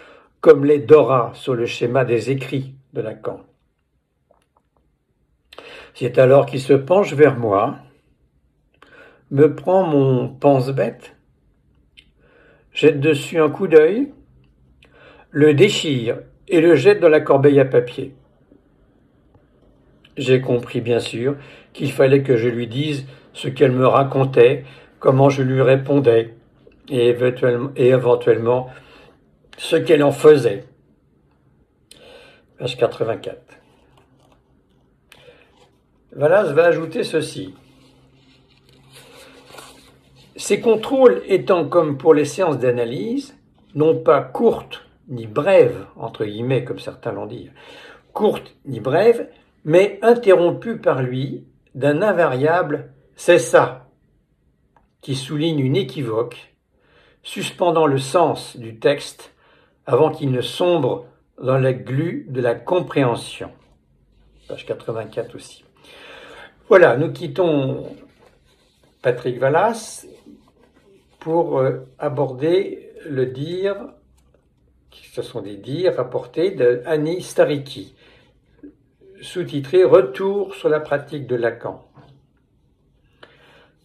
[0.41, 3.41] comme les Dora sur le schéma des écrits de Lacan.
[5.93, 7.77] C'est alors qu'il se penche vers moi,
[9.31, 11.15] me prend mon pense-bête,
[12.73, 14.12] jette dessus un coup d'œil,
[15.36, 18.15] le déchire et le jette dans la corbeille à papier.
[20.15, 21.36] J'ai compris bien sûr
[21.74, 24.63] qu'il fallait que je lui dise ce qu'elle me racontait,
[25.00, 26.36] comment je lui répondais,
[26.88, 27.13] et
[27.76, 28.69] éventuellement,
[29.58, 30.63] ce qu'elle en faisait.
[32.58, 33.38] Page 84.
[36.13, 37.54] Valas va ajouter ceci.
[40.38, 43.38] Ces contrôles étant comme pour les séances d'analyse,
[43.74, 47.50] non pas courtes ni brève, entre guillemets, comme certains l'ont dit,
[48.13, 49.30] courte ni brève,
[49.63, 53.88] mais interrompue par lui d'un invariable c'est ça,
[55.02, 56.54] qui souligne une équivoque,
[57.24, 59.34] suspendant le sens du texte
[59.86, 61.06] avant qu'il ne sombre
[61.41, 63.51] dans la glu de la compréhension.
[64.47, 65.64] Page 84 aussi.
[66.68, 67.95] Voilà, nous quittons
[69.01, 70.06] Patrick Vallas
[71.20, 73.76] pour euh, aborder le dire
[75.14, 77.96] ce sont des dires rapportés de Annie Staricki,
[79.22, 81.86] sous-titré Retour sur la pratique de Lacan.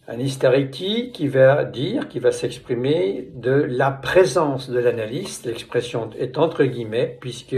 [0.07, 6.37] Annie Staricki qui va dire, qui va s'exprimer de la présence de l'analyste, l'expression est
[6.37, 7.55] entre guillemets, puisque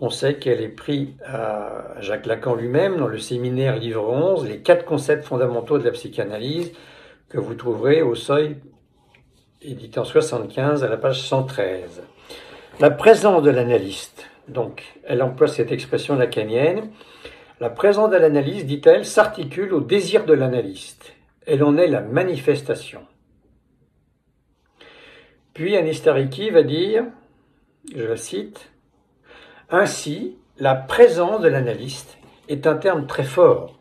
[0.00, 4.58] on sait qu'elle est prise à Jacques Lacan lui-même dans le séminaire livre 11, les
[4.58, 6.72] quatre concepts fondamentaux de la psychanalyse,
[7.28, 8.56] que vous trouverez au seuil
[9.60, 12.02] édité en 75 à la page 113.
[12.80, 16.90] La présence de l'analyste, donc elle emploie cette expression lacanienne,
[17.60, 21.12] la présence de l'analyste, dit-elle, s'articule au désir de l'analyste.
[21.46, 23.06] Elle en est la manifestation.
[25.54, 27.04] Puis Anistariki va dire,
[27.94, 28.70] je la cite,
[29.70, 32.18] Ainsi, la présence de l'analyste
[32.48, 33.78] est un terme très fort.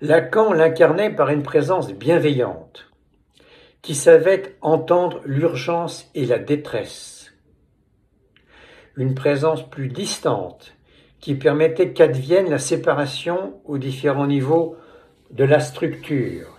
[0.00, 2.91] Lacan l'incarnait par une présence bienveillante,
[3.82, 7.32] qui savait entendre l'urgence et la détresse.
[8.96, 10.74] Une présence plus distante,
[11.20, 14.76] qui permettait qu'advienne la séparation aux différents niveaux
[15.30, 16.58] de la structure.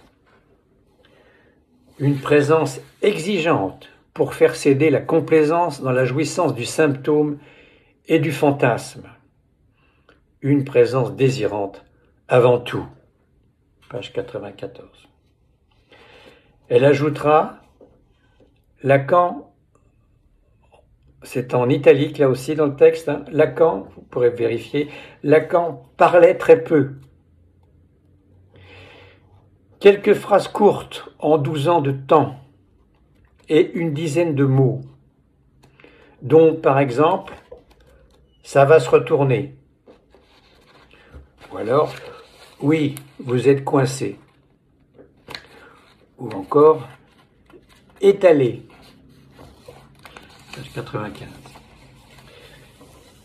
[1.99, 7.39] Une présence exigeante pour faire céder la complaisance dans la jouissance du symptôme
[8.07, 9.09] et du fantasme.
[10.41, 11.85] Une présence désirante
[12.27, 12.85] avant tout.
[13.89, 15.12] Page 94.
[16.69, 17.59] Elle ajoutera
[18.81, 19.53] Lacan
[21.23, 23.09] c'est en italique là aussi dans le texte.
[23.09, 23.23] Hein.
[23.31, 24.89] Lacan, vous pourrez vérifier,
[25.23, 26.95] Lacan parlait très peu.
[29.79, 32.35] Quelques phrases courtes en douze ans de temps
[33.49, 34.81] et une dizaine de mots,
[36.21, 37.33] dont par exemple
[38.43, 39.55] ça va se retourner.
[41.51, 41.93] Ou alors,
[42.61, 44.19] oui, vous êtes coincé.
[46.23, 46.87] Ou encore,
[47.99, 48.61] étalé.
[50.73, 51.27] 95.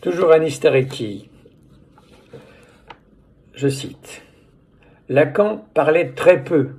[0.01, 1.29] Toujours Anistareki.
[3.53, 4.21] Je cite.
[5.07, 6.71] Lacan parlait très peu.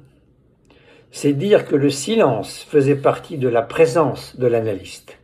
[1.10, 5.18] C'est dire que le silence faisait partie de la présence de l'analyste.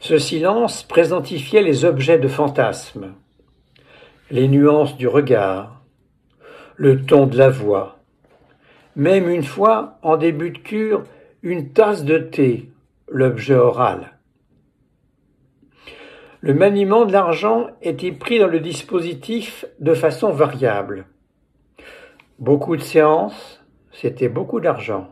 [0.00, 3.14] Ce silence présentifiait les objets de fantasme,
[4.32, 5.84] les nuances du regard,
[6.74, 7.97] le ton de la voix,
[8.98, 11.04] même une fois, en début de cure,
[11.42, 12.68] une tasse de thé
[13.06, 14.18] l'objet oral.
[16.40, 21.06] Le maniement de l'argent était pris dans le dispositif de façon variable?
[22.40, 25.08] Beaucoup de séances, c'était beaucoup d'argent.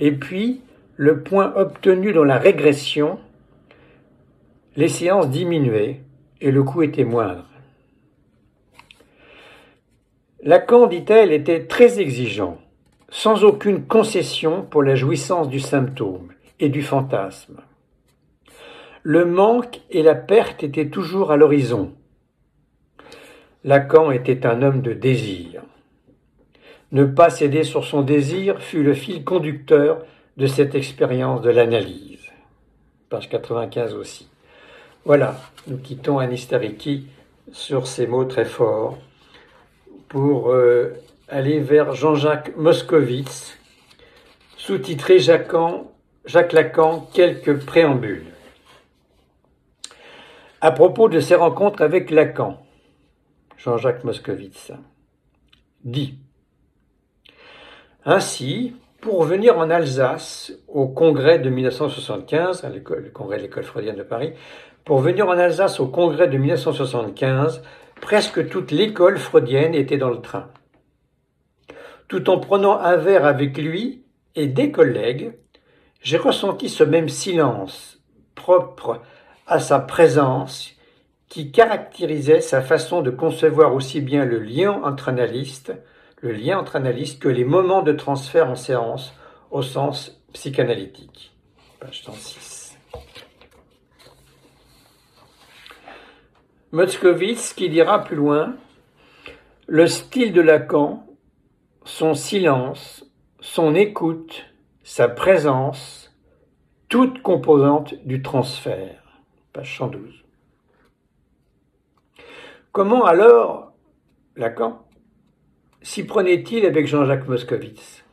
[0.00, 0.60] Et puis,
[0.96, 3.20] le point obtenu dans la régression,
[4.74, 6.00] les séances diminuaient
[6.40, 7.46] et le coût était moindre.
[10.42, 12.58] Lacan, dit-elle, était très exigeant,
[13.14, 17.60] sans aucune concession pour la jouissance du symptôme et du fantasme.
[19.04, 21.92] Le manque et la perte étaient toujours à l'horizon.
[23.62, 25.62] Lacan était un homme de désir.
[26.90, 30.04] Ne pas céder sur son désir fut le fil conducteur
[30.36, 32.26] de cette expérience de l'analyse.
[33.10, 34.28] Page 95 aussi.
[35.04, 37.06] Voilà, nous quittons Anistariki
[37.52, 38.98] sur ces mots très forts
[40.08, 40.94] pour euh,
[41.28, 43.58] aller vers Jean-Jacques Moscovitz,
[44.56, 48.26] sous-titré Jacques Lacan, quelques préambules.
[50.60, 52.58] À propos de ses rencontres avec Lacan,
[53.56, 54.72] Jean-Jacques Moscovitz
[55.84, 56.18] dit
[58.04, 63.96] Ainsi, pour venir en Alsace au congrès de 1975, à le congrès de l'école freudienne
[63.96, 64.32] de Paris,
[64.84, 67.62] pour venir en Alsace au congrès de 1975,
[68.00, 70.48] presque toute l'école freudienne était dans le train.
[72.08, 74.02] Tout en prenant un verre avec lui
[74.34, 75.32] et des collègues,
[76.02, 77.98] j'ai ressenti ce même silence
[78.34, 79.00] propre
[79.46, 80.72] à sa présence
[81.28, 85.72] qui caractérisait sa façon de concevoir aussi bien le lien entre analystes,
[86.20, 89.14] que les moments de transfert en séance
[89.50, 91.32] au sens psychanalytique.
[91.80, 92.78] Page 106.
[96.72, 98.56] Motzkowitz qui dira plus loin
[99.66, 101.06] le style de Lacan,
[101.84, 103.04] son silence,
[103.40, 104.46] son écoute,
[104.82, 106.14] sa présence,
[106.88, 109.02] toute composante du transfert.
[109.52, 110.24] Page 112.
[112.72, 113.72] Comment alors
[114.34, 114.84] Lacan
[115.82, 118.04] s'y prenait-il avec Jean-Jacques Moscovitz?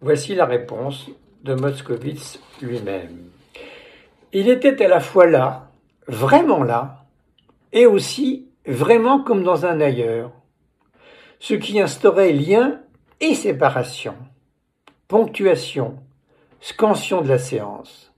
[0.00, 1.10] Voici la réponse
[1.42, 3.30] de Moscovitz lui-même.
[4.32, 5.72] Il était à la fois là,
[6.06, 7.04] vraiment là,
[7.72, 10.30] et aussi vraiment comme dans un ailleurs,
[11.40, 12.80] ce qui instaurait lien
[13.20, 14.14] et séparation
[15.08, 15.96] ponctuation,
[16.60, 18.12] scansion de la séance.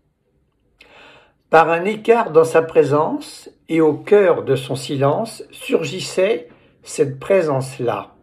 [1.48, 6.48] Par un écart dans sa présence et au cœur de son silence surgissait
[6.82, 8.14] cette présence-là.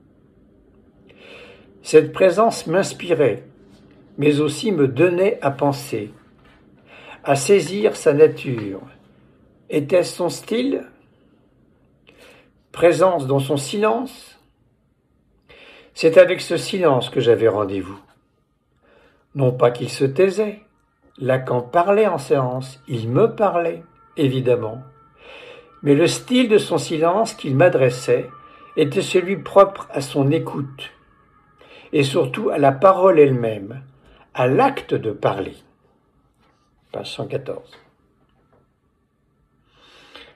[1.81, 3.43] Cette présence m'inspirait,
[4.17, 6.11] mais aussi me donnait à penser,
[7.23, 8.81] à saisir sa nature.
[9.69, 10.83] Était-ce son style?
[12.73, 14.36] Présence dans son silence?
[15.99, 17.99] C'est avec ce silence que j'avais rendez-vous.
[19.33, 20.61] Non pas qu'il se taisait.
[21.17, 23.81] Lacan parlait en séance, il me parlait,
[24.15, 24.83] évidemment.
[25.81, 28.29] Mais le style de son silence qu'il m'adressait
[28.75, 30.91] était celui propre à son écoute,
[31.93, 33.81] et surtout à la parole elle-même,
[34.35, 35.55] à l'acte de parler.
[36.91, 37.71] Page 114.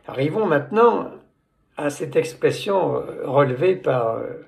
[0.08, 1.12] Arrivons maintenant
[1.78, 4.48] à cette expression euh, relevée par, euh,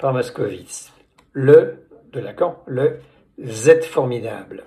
[0.00, 0.92] par Moscovitz.
[1.32, 3.00] Le, de Lacan, le
[3.40, 4.64] Z formidable.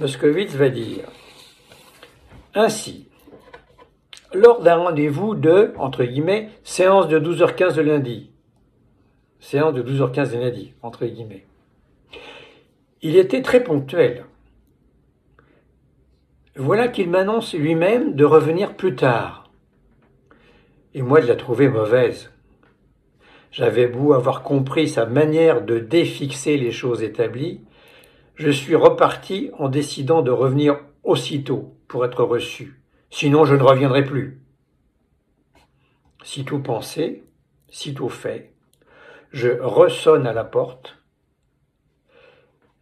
[0.00, 1.08] Moscovitz va dire
[2.54, 3.08] Ainsi,
[4.34, 8.30] lors d'un rendez-vous de, entre guillemets, séance de 12h15 de lundi,
[9.38, 11.46] séance de 12h15 de lundi, entre guillemets,
[13.02, 14.24] il était très ponctuel.
[16.56, 19.50] Voilà qu'il m'annonce lui-même de revenir plus tard.
[20.94, 22.33] Et moi de la trouver mauvaise.
[23.54, 27.60] J'avais beau avoir compris sa manière de défixer les choses établies,
[28.34, 32.82] je suis reparti en décidant de revenir aussitôt pour être reçu.
[33.10, 34.40] Sinon je ne reviendrai plus.
[36.24, 37.22] Sitôt pensé,
[37.68, 38.52] sitôt fait,
[39.30, 40.98] je ressonne à la porte.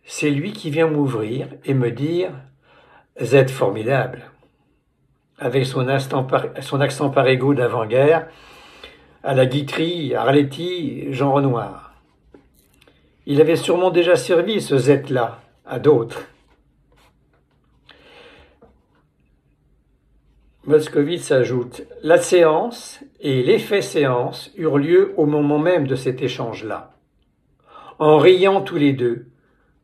[0.04, 2.32] C'est lui qui vient m'ouvrir et me dire
[3.20, 4.22] Z formidable,
[5.38, 5.86] avec son,
[6.62, 8.30] son accent parégo d'avant-guerre,
[9.22, 11.94] à la Guitry, Arletty, Jean Renoir.
[13.26, 16.22] Il avait sûrement déjà servi ce Z-là à d'autres.
[20.64, 26.94] Moscovitz ajoute La séance et l'effet séance eurent lieu au moment même de cet échange-là,
[27.98, 29.26] en riant tous les deux,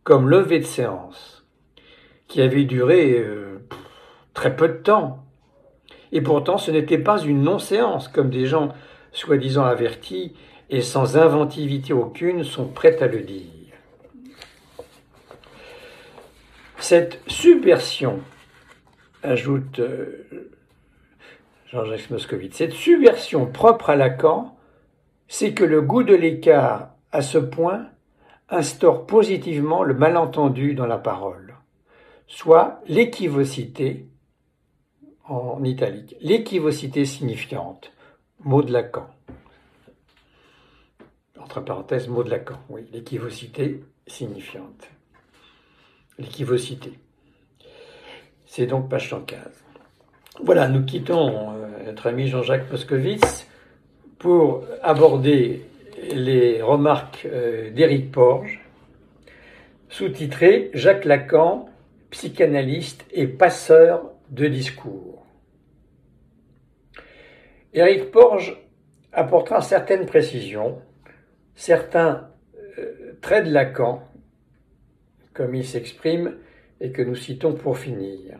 [0.04, 1.44] comme levé de séance
[2.28, 3.58] qui avait duré euh,
[4.34, 5.24] très peu de temps.
[6.12, 8.72] Et pourtant, ce n'était pas une non-séance, comme des gens
[9.12, 10.34] soi-disant avertis
[10.70, 13.46] et sans inventivité aucune sont prêts à le dire.
[16.78, 18.20] Cette subversion,
[19.22, 20.50] ajoute euh,
[21.66, 24.56] Jean-Jacques Moscovitz, cette subversion propre à Lacan,
[25.26, 27.88] c'est que le goût de l'écart, à ce point,
[28.48, 31.48] instaure positivement le malentendu dans la parole
[32.28, 34.06] soit l'équivocité
[35.24, 37.90] en italique, l'équivocité signifiante,
[38.40, 39.08] mot de Lacan.
[41.40, 44.88] Entre parenthèses, mot de Lacan, oui, l'équivocité signifiante.
[46.18, 46.98] L'équivocité.
[48.46, 49.38] C'est donc page 115.
[50.42, 53.46] Voilà, nous quittons euh, notre ami Jean-Jacques Moscovitz
[54.18, 55.64] pour aborder
[56.12, 58.60] les remarques euh, d'Éric Porge,
[59.88, 61.68] sous-titré Jacques Lacan
[62.10, 65.17] psychanalyste et passeur de discours.
[67.74, 68.56] Éric Porge
[69.12, 70.80] apportera certaines précisions,
[71.54, 72.30] certains
[72.78, 74.02] euh, traits de Lacan,
[75.34, 76.36] comme il s'exprime
[76.80, 78.38] et que nous citons pour finir.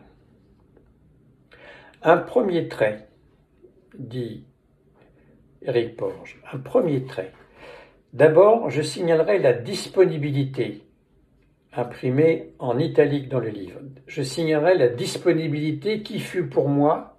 [2.01, 3.07] Un premier trait,
[3.97, 4.45] dit
[5.61, 7.31] Éric Porge, un premier trait.
[8.13, 10.83] D'abord, je signalerai la disponibilité
[11.73, 13.79] imprimé en italique dans le livre.
[14.07, 17.18] Je signerai la disponibilité qui fut pour moi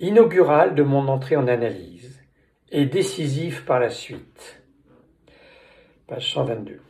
[0.00, 2.22] inaugurale de mon entrée en analyse
[2.70, 4.62] et décisive par la suite.
[6.06, 6.80] Page 122.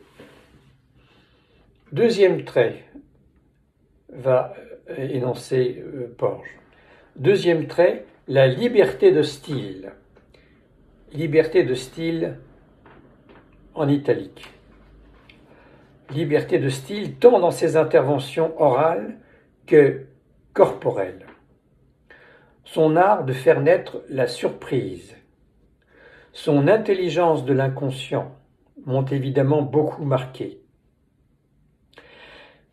[1.92, 2.84] Deuxième trait
[4.10, 4.54] va
[4.90, 6.48] euh, énoncer euh, Porge.
[7.16, 9.92] Deuxième trait, la liberté de style.
[11.12, 12.38] Liberté de style
[13.74, 14.48] en italique
[16.10, 19.16] liberté de style tant dans ses interventions orales
[19.66, 20.06] que
[20.52, 21.26] corporelles.
[22.66, 25.16] Son art de faire naître la surprise,
[26.32, 28.34] son intelligence de l'inconscient
[28.84, 30.60] m'ont évidemment beaucoup marqué.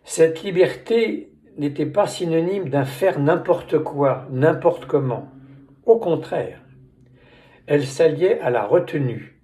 [0.03, 5.29] Cette liberté n'était pas synonyme d'un faire n'importe quoi, n'importe comment.
[5.85, 6.59] Au contraire,
[7.67, 9.39] elle s'alliait à la retenue,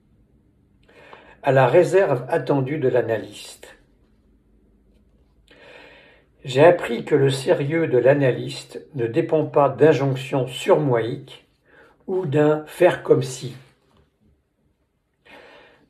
[1.43, 3.78] à la réserve attendue de l'analyste.
[6.45, 11.49] J'ai appris que le sérieux de l'analyste ne dépend pas d'injonctions surmoïques
[12.07, 13.55] ou d'un faire comme si.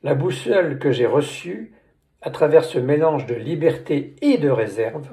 [0.02, 1.72] La boussole que j'ai reçue,
[2.20, 5.08] à travers ce mélange de liberté et de réserve,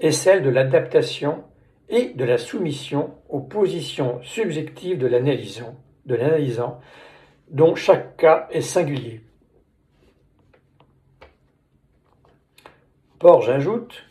[0.00, 1.44] est celle de l'adaptation
[1.88, 6.80] et de la soumission aux positions subjectives de l'analysant,
[7.48, 9.22] dont chaque cas est singulier.
[13.18, 14.07] Porge ajoute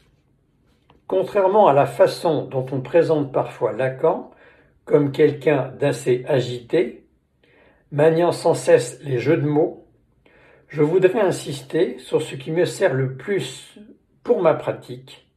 [1.07, 4.31] Contrairement à la façon dont on présente parfois Lacan
[4.83, 7.07] comme quelqu'un d'assez agité,
[7.91, 9.87] maniant sans cesse les jeux de mots,
[10.67, 13.77] je voudrais insister sur ce qui me sert le plus
[14.23, 15.29] pour ma pratique,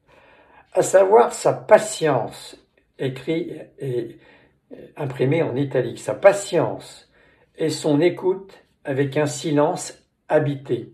[0.73, 2.57] à savoir sa patience,
[2.99, 4.19] écrit et
[4.97, 7.09] imprimé en italique, sa patience
[7.57, 10.93] et son écoute avec un silence habité.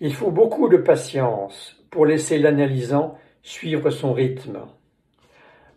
[0.00, 4.66] Il faut beaucoup de patience pour laisser l'analysant suivre son rythme.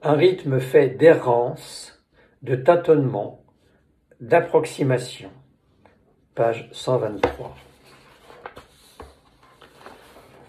[0.01, 2.01] Un rythme fait d'errance,
[2.41, 3.43] de tâtonnement,
[4.21, 5.29] d'approximation.
[6.33, 7.55] Page 123.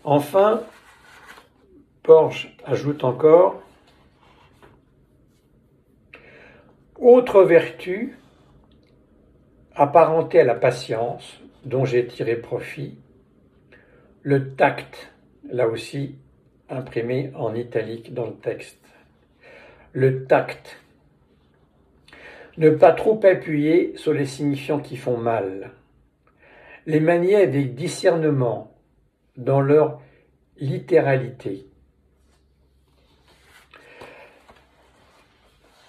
[0.05, 0.63] Enfin,
[2.05, 3.61] Porge ajoute encore
[7.01, 8.17] Autre vertu
[9.75, 12.99] apparentée à la patience, dont j'ai tiré profit,
[14.23, 15.13] le tact,
[15.51, 16.17] là aussi
[16.69, 18.81] imprimé en italique dans le texte.
[19.93, 20.79] Le tact.
[22.59, 25.73] Ne pas trop appuyer sur les signifiants qui font mal.
[26.87, 28.73] Les manier avec discernement
[29.37, 30.01] dans leur
[30.59, 31.67] littéralité.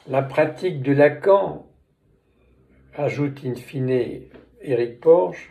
[0.08, 1.68] La pratique de Lacan,
[2.96, 4.22] ajoute in fine
[4.62, 5.50] Éric Porge,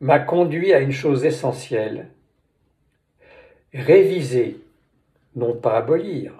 [0.00, 2.10] m'a conduit à une chose essentielle,
[3.72, 4.60] réviser,
[5.34, 6.34] non pas abolir,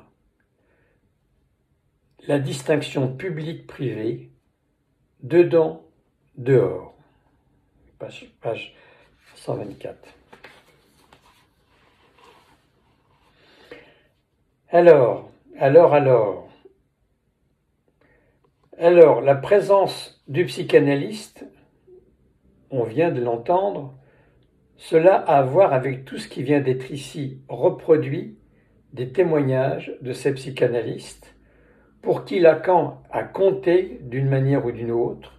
[2.26, 4.30] la distinction publique-privée,
[5.22, 5.84] dedans,
[6.36, 6.94] dehors.
[7.98, 8.74] Page, page
[9.36, 9.96] 124.
[14.70, 16.48] Alors, alors, alors,
[18.78, 21.44] alors, la présence du psychanalyste,
[22.70, 23.94] on vient de l'entendre,
[24.80, 28.38] cela a à voir avec tout ce qui vient d'être ici reproduit
[28.94, 31.36] des témoignages de ces psychanalystes
[32.00, 35.38] pour qui Lacan a compté d'une manière ou d'une autre,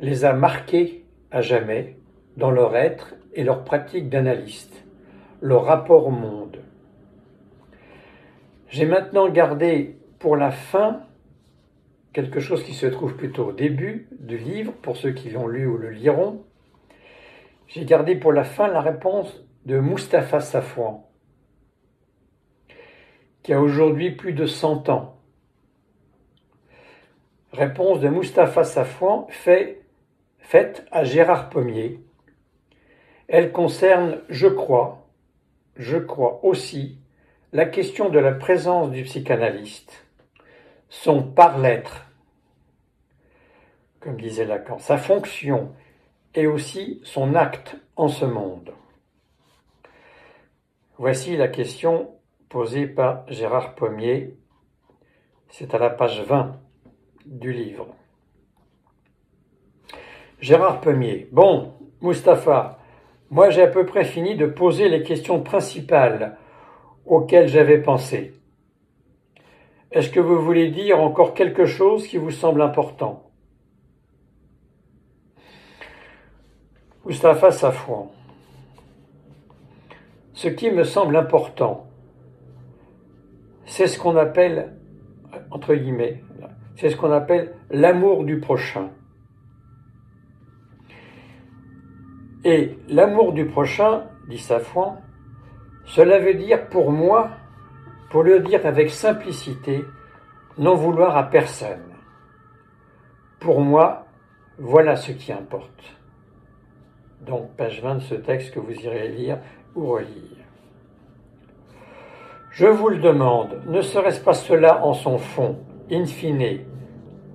[0.00, 1.98] les a marqués à jamais
[2.36, 4.84] dans leur être et leur pratique d'analyste,
[5.40, 6.58] leur rapport au monde.
[8.68, 11.02] J'ai maintenant gardé pour la fin
[12.12, 15.64] quelque chose qui se trouve plutôt au début du livre, pour ceux qui l'ont lu
[15.64, 16.42] ou le liront.
[17.66, 21.00] J'ai gardé pour la fin la réponse de Mustapha Safwan,
[23.42, 25.18] qui a aujourd'hui plus de 100 ans.
[27.52, 28.64] Réponse de Mustapha
[29.28, 29.82] fait,
[30.38, 32.00] faite à Gérard Pommier.
[33.28, 35.06] Elle concerne, je crois,
[35.76, 36.98] je crois aussi,
[37.52, 40.04] la question de la présence du psychanalyste
[40.94, 42.06] son par-l'être,
[44.00, 45.74] comme disait Lacan, sa fonction
[46.34, 48.72] et aussi son acte en ce monde.
[50.98, 52.10] Voici la question
[52.48, 54.36] posée par Gérard Pommier.
[55.48, 56.56] C'est à la page 20
[57.26, 57.88] du livre.
[60.40, 61.28] Gérard Pommier.
[61.32, 62.78] Bon, Mustapha,
[63.30, 66.36] moi j'ai à peu près fini de poser les questions principales
[67.06, 68.34] auxquelles j'avais pensé.
[69.90, 73.23] Est-ce que vous voulez dire encore quelque chose qui vous semble important?
[77.06, 78.08] Mustapha Safwan.
[80.32, 81.86] Ce qui me semble important,
[83.66, 84.74] c'est ce qu'on appelle,
[85.50, 86.22] entre guillemets,
[86.76, 88.90] c'est ce qu'on appelle l'amour du prochain.
[92.44, 95.00] Et l'amour du prochain, dit Safwan,
[95.84, 97.30] cela veut dire pour moi
[98.14, 99.84] pour le dire avec simplicité,
[100.56, 101.82] n'en vouloir à personne.
[103.40, 104.06] Pour moi,
[104.56, 105.93] voilà ce qui importe.
[107.26, 109.38] Donc, page 20 de ce texte que vous irez lire
[109.74, 110.08] ou relire.
[112.50, 115.56] Je vous le demande, ne serait-ce pas cela en son fond,
[115.90, 116.60] in fine,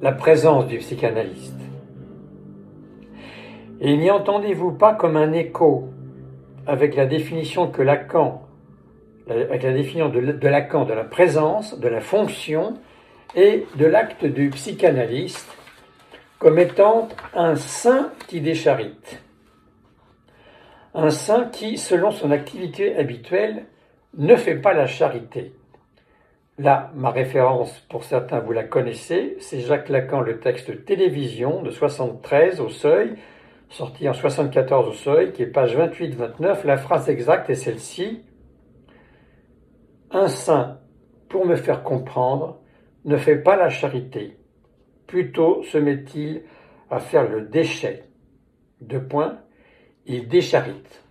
[0.01, 1.59] la présence du psychanalyste?
[3.81, 5.89] Et n'y entendez-vous pas comme un écho
[6.67, 8.43] avec la définition que Lacan
[9.29, 12.75] avec la définition de, Lacan de la présence, de la fonction
[13.35, 15.55] et de l'acte du psychanalyste
[16.39, 19.21] comme étant un saint qui décharite?
[20.93, 23.65] Un saint qui, selon son activité habituelle,
[24.17, 25.53] ne fait pas la charité.
[26.57, 31.69] Là, ma référence, pour certains, vous la connaissez, c'est Jacques Lacan, le texte télévision de
[31.69, 33.15] 73 au seuil,
[33.69, 36.65] sorti en 74 au seuil, qui est page 28-29.
[36.65, 38.23] La phrase exacte est celle-ci.
[40.11, 40.79] Un saint,
[41.29, 42.59] pour me faire comprendre,
[43.05, 44.37] ne fait pas la charité.
[45.07, 46.43] Plutôt se met-il
[46.89, 48.05] à faire le déchet.
[48.81, 49.39] Deux points,
[50.09, 51.03] il décharite.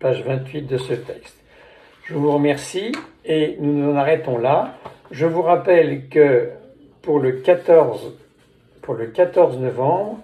[0.00, 1.38] Page 28 de ce texte.
[2.04, 2.92] Je vous remercie
[3.24, 4.74] et nous nous en arrêtons là.
[5.10, 6.50] Je vous rappelle que
[7.00, 8.12] pour le 14,
[8.82, 10.18] pour le 14 novembre,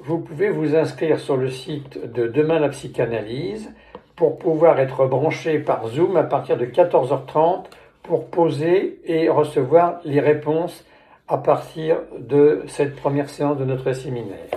[0.00, 3.72] vous pouvez vous inscrire sur le site de Demain la psychanalyse
[4.16, 7.66] pour pouvoir être branché par Zoom à partir de 14h30
[8.02, 10.84] pour poser et recevoir les réponses
[11.28, 14.48] à partir de cette première séance de notre séminaire.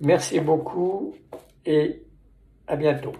[0.00, 1.14] Merci beaucoup
[1.66, 2.02] et
[2.66, 3.14] à bientôt.